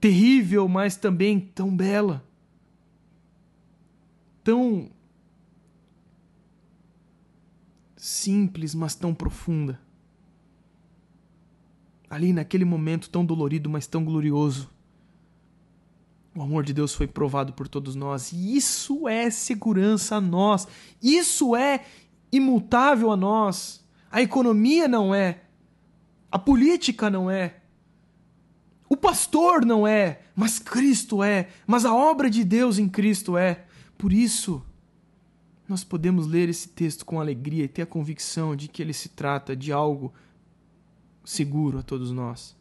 terrível, 0.00 0.66
mas 0.66 0.96
também 0.96 1.38
tão 1.38 1.76
bela, 1.76 2.26
tão 4.42 4.90
simples, 7.94 8.74
mas 8.74 8.94
tão 8.94 9.14
profunda. 9.14 9.78
Ali 12.08 12.32
naquele 12.32 12.64
momento 12.64 13.10
tão 13.10 13.26
dolorido, 13.26 13.68
mas 13.68 13.86
tão 13.86 14.02
glorioso, 14.02 14.70
o 16.34 16.42
amor 16.42 16.64
de 16.64 16.72
Deus 16.72 16.92
foi 16.92 17.06
provado 17.06 17.52
por 17.52 17.68
todos 17.68 17.94
nós. 17.94 18.32
E 18.32 18.56
isso 18.56 19.06
é 19.06 19.30
segurança 19.30 20.16
a 20.16 20.20
nós. 20.20 20.66
Isso 21.00 21.54
é 21.54 21.84
imutável 22.32 23.12
a 23.12 23.16
nós. 23.16 23.84
A 24.10 24.20
economia 24.20 24.88
não 24.88 25.14
é. 25.14 25.42
A 26.30 26.38
política 26.38 27.08
não 27.08 27.30
é. 27.30 27.56
O 28.88 28.96
pastor 28.96 29.64
não 29.64 29.86
é. 29.86 30.22
Mas 30.34 30.58
Cristo 30.58 31.22
é. 31.22 31.48
Mas 31.66 31.84
a 31.84 31.94
obra 31.94 32.28
de 32.28 32.42
Deus 32.42 32.78
em 32.78 32.88
Cristo 32.88 33.36
é. 33.36 33.64
Por 33.96 34.12
isso, 34.12 34.60
nós 35.68 35.84
podemos 35.84 36.26
ler 36.26 36.48
esse 36.48 36.68
texto 36.68 37.06
com 37.06 37.20
alegria 37.20 37.64
e 37.64 37.68
ter 37.68 37.82
a 37.82 37.86
convicção 37.86 38.56
de 38.56 38.66
que 38.66 38.82
ele 38.82 38.92
se 38.92 39.08
trata 39.08 39.54
de 39.54 39.72
algo 39.72 40.12
seguro 41.24 41.78
a 41.78 41.82
todos 41.82 42.10
nós. 42.10 42.56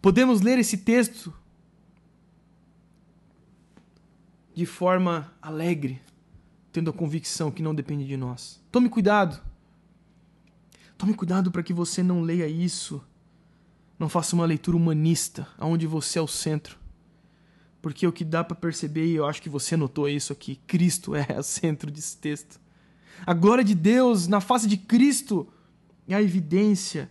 Podemos 0.00 0.40
ler 0.40 0.58
esse 0.58 0.78
texto 0.78 1.34
de 4.58 4.66
forma 4.66 5.32
alegre, 5.40 6.02
tendo 6.72 6.90
a 6.90 6.92
convicção 6.92 7.48
que 7.48 7.62
não 7.62 7.72
depende 7.72 8.04
de 8.04 8.16
nós. 8.16 8.60
Tome 8.72 8.88
cuidado. 8.88 9.40
Tome 10.96 11.14
cuidado 11.14 11.52
para 11.52 11.62
que 11.62 11.72
você 11.72 12.02
não 12.02 12.22
leia 12.22 12.48
isso. 12.48 13.00
Não 14.00 14.08
faça 14.08 14.34
uma 14.34 14.44
leitura 14.44 14.76
humanista, 14.76 15.46
onde 15.60 15.86
você 15.86 16.18
é 16.18 16.22
o 16.22 16.26
centro. 16.26 16.76
Porque 17.80 18.04
o 18.04 18.10
que 18.10 18.24
dá 18.24 18.42
para 18.42 18.56
perceber, 18.56 19.06
e 19.06 19.14
eu 19.14 19.26
acho 19.26 19.40
que 19.40 19.48
você 19.48 19.76
notou 19.76 20.08
isso 20.08 20.32
aqui, 20.32 20.56
Cristo 20.66 21.14
é 21.14 21.24
o 21.38 21.42
centro 21.44 21.88
desse 21.88 22.16
texto. 22.16 22.60
A 23.24 23.34
glória 23.34 23.62
de 23.62 23.76
Deus 23.76 24.26
na 24.26 24.40
face 24.40 24.66
de 24.66 24.76
Cristo 24.76 25.46
é 26.08 26.16
a 26.16 26.22
evidência 26.22 27.08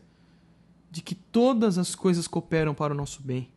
de 0.91 1.01
que 1.01 1.15
todas 1.15 1.77
as 1.77 1.95
coisas 1.95 2.27
cooperam 2.27 2.73
para 2.73 2.93
o 2.93 2.97
nosso 2.97 3.23
bem. 3.23 3.49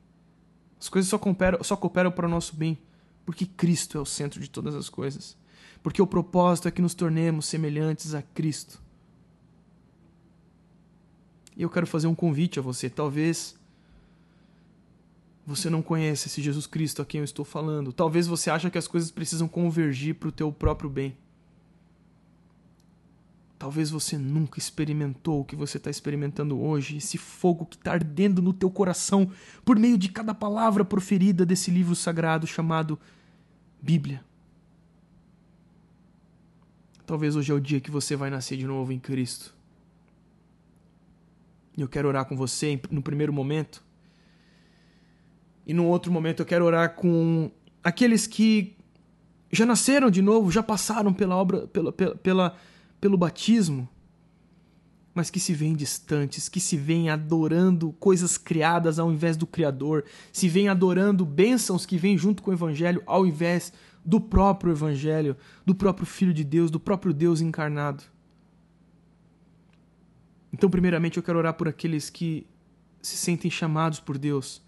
As 0.78 0.88
coisas 0.88 1.10
só 1.10 1.18
cooperam, 1.18 1.64
só 1.64 1.74
cooperam 1.74 2.12
para 2.12 2.26
o 2.26 2.30
nosso 2.30 2.54
bem 2.54 2.78
porque 3.30 3.46
Cristo 3.46 3.96
é 3.96 4.00
o 4.00 4.04
centro 4.04 4.40
de 4.40 4.50
todas 4.50 4.74
as 4.74 4.88
coisas. 4.88 5.36
Porque 5.84 6.02
o 6.02 6.06
propósito 6.06 6.66
é 6.66 6.70
que 6.72 6.82
nos 6.82 6.94
tornemos 6.94 7.46
semelhantes 7.46 8.12
a 8.12 8.22
Cristo. 8.22 8.82
E 11.56 11.62
eu 11.62 11.70
quero 11.70 11.86
fazer 11.86 12.08
um 12.08 12.14
convite 12.14 12.58
a 12.58 12.62
você. 12.62 12.90
Talvez 12.90 13.54
você 15.46 15.70
não 15.70 15.80
conheça 15.80 16.26
esse 16.26 16.42
Jesus 16.42 16.66
Cristo 16.66 17.00
a 17.00 17.06
quem 17.06 17.20
eu 17.20 17.24
estou 17.24 17.44
falando. 17.44 17.92
Talvez 17.92 18.26
você 18.26 18.50
ache 18.50 18.68
que 18.68 18.76
as 18.76 18.88
coisas 18.88 19.12
precisam 19.12 19.46
convergir 19.46 20.16
para 20.16 20.30
o 20.30 20.32
teu 20.32 20.50
próprio 20.50 20.90
bem. 20.90 21.16
Talvez 23.60 23.90
você 23.90 24.18
nunca 24.18 24.58
experimentou 24.58 25.42
o 25.42 25.44
que 25.44 25.54
você 25.54 25.76
está 25.76 25.88
experimentando 25.88 26.60
hoje, 26.60 26.96
esse 26.96 27.16
fogo 27.16 27.64
que 27.64 27.76
está 27.76 27.92
ardendo 27.92 28.42
no 28.42 28.52
teu 28.52 28.72
coração 28.72 29.30
por 29.64 29.78
meio 29.78 29.96
de 29.96 30.08
cada 30.08 30.34
palavra 30.34 30.84
proferida 30.84 31.46
desse 31.46 31.70
livro 31.70 31.94
sagrado 31.94 32.44
chamado 32.44 32.98
Bíblia. 33.82 34.24
Talvez 37.06 37.34
hoje 37.34 37.50
é 37.50 37.54
o 37.54 37.60
dia 37.60 37.80
que 37.80 37.90
você 37.90 38.14
vai 38.14 38.30
nascer 38.30 38.56
de 38.56 38.66
novo 38.66 38.92
em 38.92 38.98
Cristo. 38.98 39.54
E 41.76 41.80
eu 41.80 41.88
quero 41.88 42.08
orar 42.08 42.24
com 42.24 42.36
você 42.36 42.80
no 42.90 43.02
primeiro 43.02 43.32
momento. 43.32 43.82
E 45.66 45.74
no 45.74 45.86
outro 45.86 46.12
momento 46.12 46.40
eu 46.40 46.46
quero 46.46 46.64
orar 46.64 46.94
com 46.94 47.50
aqueles 47.82 48.26
que 48.26 48.76
já 49.50 49.66
nasceram 49.66 50.10
de 50.10 50.22
novo, 50.22 50.50
já 50.50 50.62
passaram 50.62 51.12
pela 51.12 51.34
obra, 51.36 51.66
pela, 51.66 51.92
pela, 51.92 52.14
pela 52.16 52.56
pelo 53.00 53.16
batismo, 53.16 53.88
mas 55.14 55.28
que 55.28 55.40
se 55.40 55.52
veem 55.52 55.74
distantes, 55.74 56.48
que 56.48 56.60
se 56.60 56.76
veem 56.76 57.10
adorando 57.10 57.92
coisas 57.98 58.38
criadas 58.38 58.98
ao 58.98 59.12
invés 59.12 59.36
do 59.36 59.46
Criador, 59.46 60.04
se 60.32 60.48
veem 60.48 60.68
adorando 60.68 61.24
bênçãos 61.24 61.84
que 61.84 61.96
vêm 61.96 62.16
junto 62.16 62.42
com 62.42 62.50
o 62.50 62.54
Evangelho 62.54 63.02
ao 63.06 63.26
invés 63.26 63.72
do 64.04 64.20
próprio 64.20 64.72
Evangelho, 64.72 65.36
do 65.66 65.74
próprio 65.74 66.06
Filho 66.06 66.32
de 66.32 66.44
Deus, 66.44 66.70
do 66.70 66.78
próprio 66.78 67.12
Deus 67.12 67.40
encarnado. 67.40 68.04
Então, 70.52 70.70
primeiramente, 70.70 71.16
eu 71.16 71.22
quero 71.22 71.38
orar 71.38 71.54
por 71.54 71.68
aqueles 71.68 72.08
que 72.08 72.46
se 73.02 73.16
sentem 73.16 73.50
chamados 73.50 74.00
por 74.00 74.16
Deus 74.16 74.62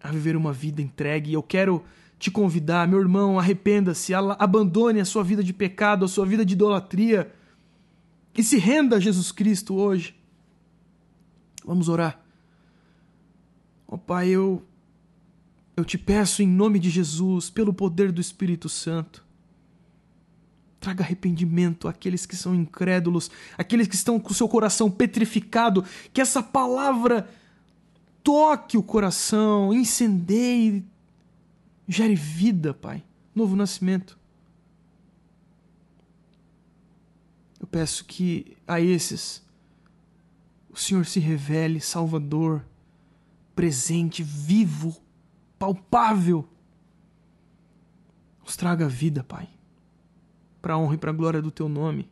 a 0.00 0.10
viver 0.10 0.36
uma 0.36 0.52
vida 0.52 0.80
entregue. 0.80 1.32
Eu 1.32 1.42
quero 1.42 1.84
te 2.18 2.30
convidar, 2.30 2.86
meu 2.86 3.00
irmão, 3.00 3.38
arrependa-se, 3.38 4.12
abandone 4.14 5.00
a 5.00 5.04
sua 5.04 5.22
vida 5.22 5.42
de 5.42 5.52
pecado, 5.52 6.04
a 6.04 6.08
sua 6.08 6.26
vida 6.26 6.44
de 6.44 6.54
idolatria 6.54 7.32
e 8.38 8.42
se 8.44 8.56
renda 8.56 8.96
a 8.96 9.00
Jesus 9.00 9.32
Cristo 9.32 9.74
hoje. 9.74 10.14
Vamos 11.66 11.88
orar. 11.88 12.20
Ó 13.86 13.96
oh, 13.96 13.98
Pai, 13.98 14.28
eu 14.28 14.64
eu 15.76 15.84
te 15.84 15.96
peço 15.96 16.42
em 16.42 16.48
nome 16.48 16.78
de 16.78 16.90
Jesus, 16.90 17.50
pelo 17.50 17.72
poder 17.72 18.10
do 18.10 18.20
Espírito 18.20 18.68
Santo, 18.68 19.24
traga 20.80 21.04
arrependimento 21.04 21.86
àqueles 21.86 22.26
que 22.26 22.34
são 22.34 22.52
incrédulos, 22.52 23.30
aqueles 23.56 23.86
que 23.86 23.94
estão 23.94 24.18
com 24.18 24.32
o 24.32 24.34
seu 24.34 24.48
coração 24.48 24.90
petrificado, 24.90 25.84
que 26.12 26.20
essa 26.20 26.42
palavra 26.42 27.28
toque 28.24 28.76
o 28.76 28.82
coração, 28.82 29.72
incendeie 29.72 30.84
Gere 31.88 32.14
vida, 32.14 32.74
Pai. 32.74 33.02
Novo 33.34 33.56
nascimento. 33.56 34.17
Eu 37.68 37.70
peço 37.70 38.06
que 38.06 38.56
a 38.66 38.80
esses 38.80 39.46
o 40.70 40.76
Senhor 40.76 41.04
se 41.04 41.20
revele 41.20 41.80
Salvador, 41.80 42.64
presente, 43.54 44.22
vivo, 44.22 44.96
palpável. 45.58 46.48
Nos 48.42 48.56
traga 48.56 48.88
vida, 48.88 49.22
Pai, 49.22 49.50
para 50.62 50.72
a 50.72 50.78
honra 50.78 50.94
e 50.94 50.98
para 50.98 51.10
a 51.10 51.14
glória 51.14 51.42
do 51.42 51.50
Teu 51.50 51.68
nome. 51.68 52.08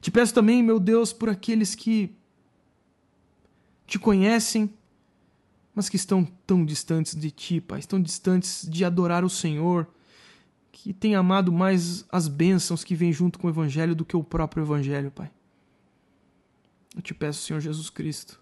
Te 0.00 0.10
peço 0.10 0.32
também, 0.32 0.62
meu 0.62 0.80
Deus, 0.80 1.12
por 1.12 1.28
aqueles 1.28 1.74
que 1.74 2.16
te 3.86 3.98
conhecem 3.98 4.72
mas 5.74 5.88
que 5.88 5.96
estão 5.96 6.24
tão 6.46 6.64
distantes 6.64 7.14
de 7.14 7.30
ti, 7.30 7.60
Pai, 7.60 7.78
estão 7.78 8.00
distantes 8.00 8.66
de 8.68 8.84
adorar 8.86 9.22
o 9.22 9.30
Senhor, 9.30 9.86
que 10.72 10.92
têm 10.92 11.14
amado 11.14 11.52
mais 11.52 12.04
as 12.10 12.28
bênçãos 12.28 12.84
que 12.84 12.94
vêm 12.94 13.12
junto 13.12 13.38
com 13.38 13.46
o 13.46 13.50
Evangelho 13.50 13.94
do 13.94 14.04
que 14.04 14.16
o 14.16 14.24
próprio 14.24 14.62
Evangelho, 14.62 15.10
Pai. 15.10 15.30
Eu 16.94 17.02
te 17.02 17.14
peço, 17.14 17.42
Senhor 17.42 17.60
Jesus 17.60 17.90
Cristo, 17.90 18.40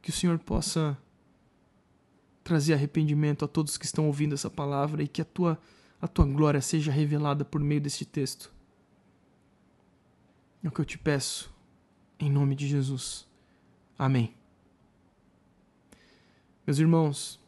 que 0.00 0.10
o 0.10 0.12
Senhor 0.12 0.38
possa 0.38 0.96
trazer 2.42 2.74
arrependimento 2.74 3.44
a 3.44 3.48
todos 3.48 3.76
que 3.76 3.84
estão 3.84 4.06
ouvindo 4.06 4.34
essa 4.34 4.50
palavra 4.50 5.02
e 5.02 5.08
que 5.08 5.22
a 5.22 5.24
tua, 5.24 5.58
a 6.00 6.08
tua 6.08 6.26
glória 6.26 6.60
seja 6.60 6.90
revelada 6.90 7.44
por 7.44 7.60
meio 7.60 7.80
deste 7.80 8.04
texto. 8.04 8.52
É 10.62 10.68
o 10.68 10.70
que 10.70 10.80
eu 10.80 10.84
te 10.84 10.98
peço, 10.98 11.52
em 12.18 12.30
nome 12.30 12.54
de 12.54 12.66
Jesus. 12.66 13.26
Amém. 13.98 14.34
Meus 16.66 16.78
irmãos, 16.78 17.40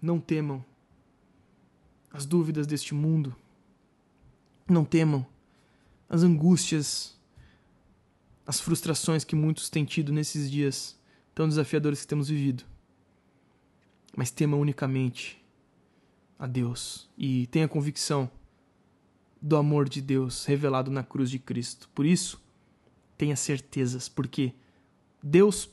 não 0.00 0.20
temam 0.20 0.64
as 2.12 2.26
dúvidas 2.26 2.66
deste 2.66 2.94
mundo, 2.94 3.34
não 4.68 4.84
temam 4.84 5.26
as 6.08 6.22
angústias, 6.22 7.18
as 8.46 8.60
frustrações 8.60 9.24
que 9.24 9.34
muitos 9.34 9.70
têm 9.70 9.84
tido 9.84 10.12
nesses 10.12 10.50
dias 10.50 10.98
tão 11.34 11.48
desafiadores 11.48 12.02
que 12.02 12.06
temos 12.06 12.28
vivido. 12.28 12.64
Mas 14.14 14.30
temam 14.30 14.60
unicamente 14.60 15.42
a 16.38 16.46
Deus 16.46 17.08
e 17.16 17.46
tenha 17.46 17.66
convicção 17.66 18.30
do 19.40 19.56
amor 19.56 19.88
de 19.88 20.02
Deus 20.02 20.44
revelado 20.44 20.90
na 20.90 21.02
cruz 21.02 21.30
de 21.30 21.38
Cristo. 21.38 21.88
Por 21.94 22.04
isso, 22.04 22.40
tenha 23.16 23.36
certezas, 23.36 24.08
porque 24.08 24.52
Deus 25.22 25.70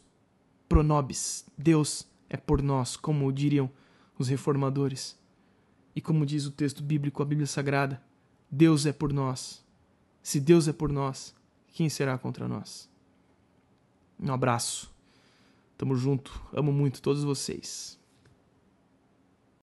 pro 0.69 0.83
nobis. 0.83 1.45
Deus 1.57 2.07
é 2.29 2.37
por 2.37 2.61
nós, 2.61 2.95
como 2.95 3.31
diriam 3.33 3.69
os 4.17 4.29
reformadores. 4.29 5.18
E 5.95 6.01
como 6.01 6.25
diz 6.25 6.45
o 6.45 6.51
texto 6.51 6.81
bíblico, 6.81 7.21
a 7.21 7.25
Bíblia 7.25 7.47
Sagrada, 7.47 8.01
Deus 8.49 8.85
é 8.85 8.93
por 8.93 9.11
nós. 9.11 9.63
Se 10.21 10.39
Deus 10.39 10.67
é 10.67 10.73
por 10.73 10.91
nós, 10.91 11.35
quem 11.73 11.89
será 11.89 12.17
contra 12.17 12.47
nós? 12.47 12.89
Um 14.19 14.31
abraço. 14.31 14.91
Tamo 15.77 15.95
junto. 15.95 16.41
Amo 16.53 16.71
muito 16.71 17.01
todos 17.01 17.23
vocês. 17.23 17.98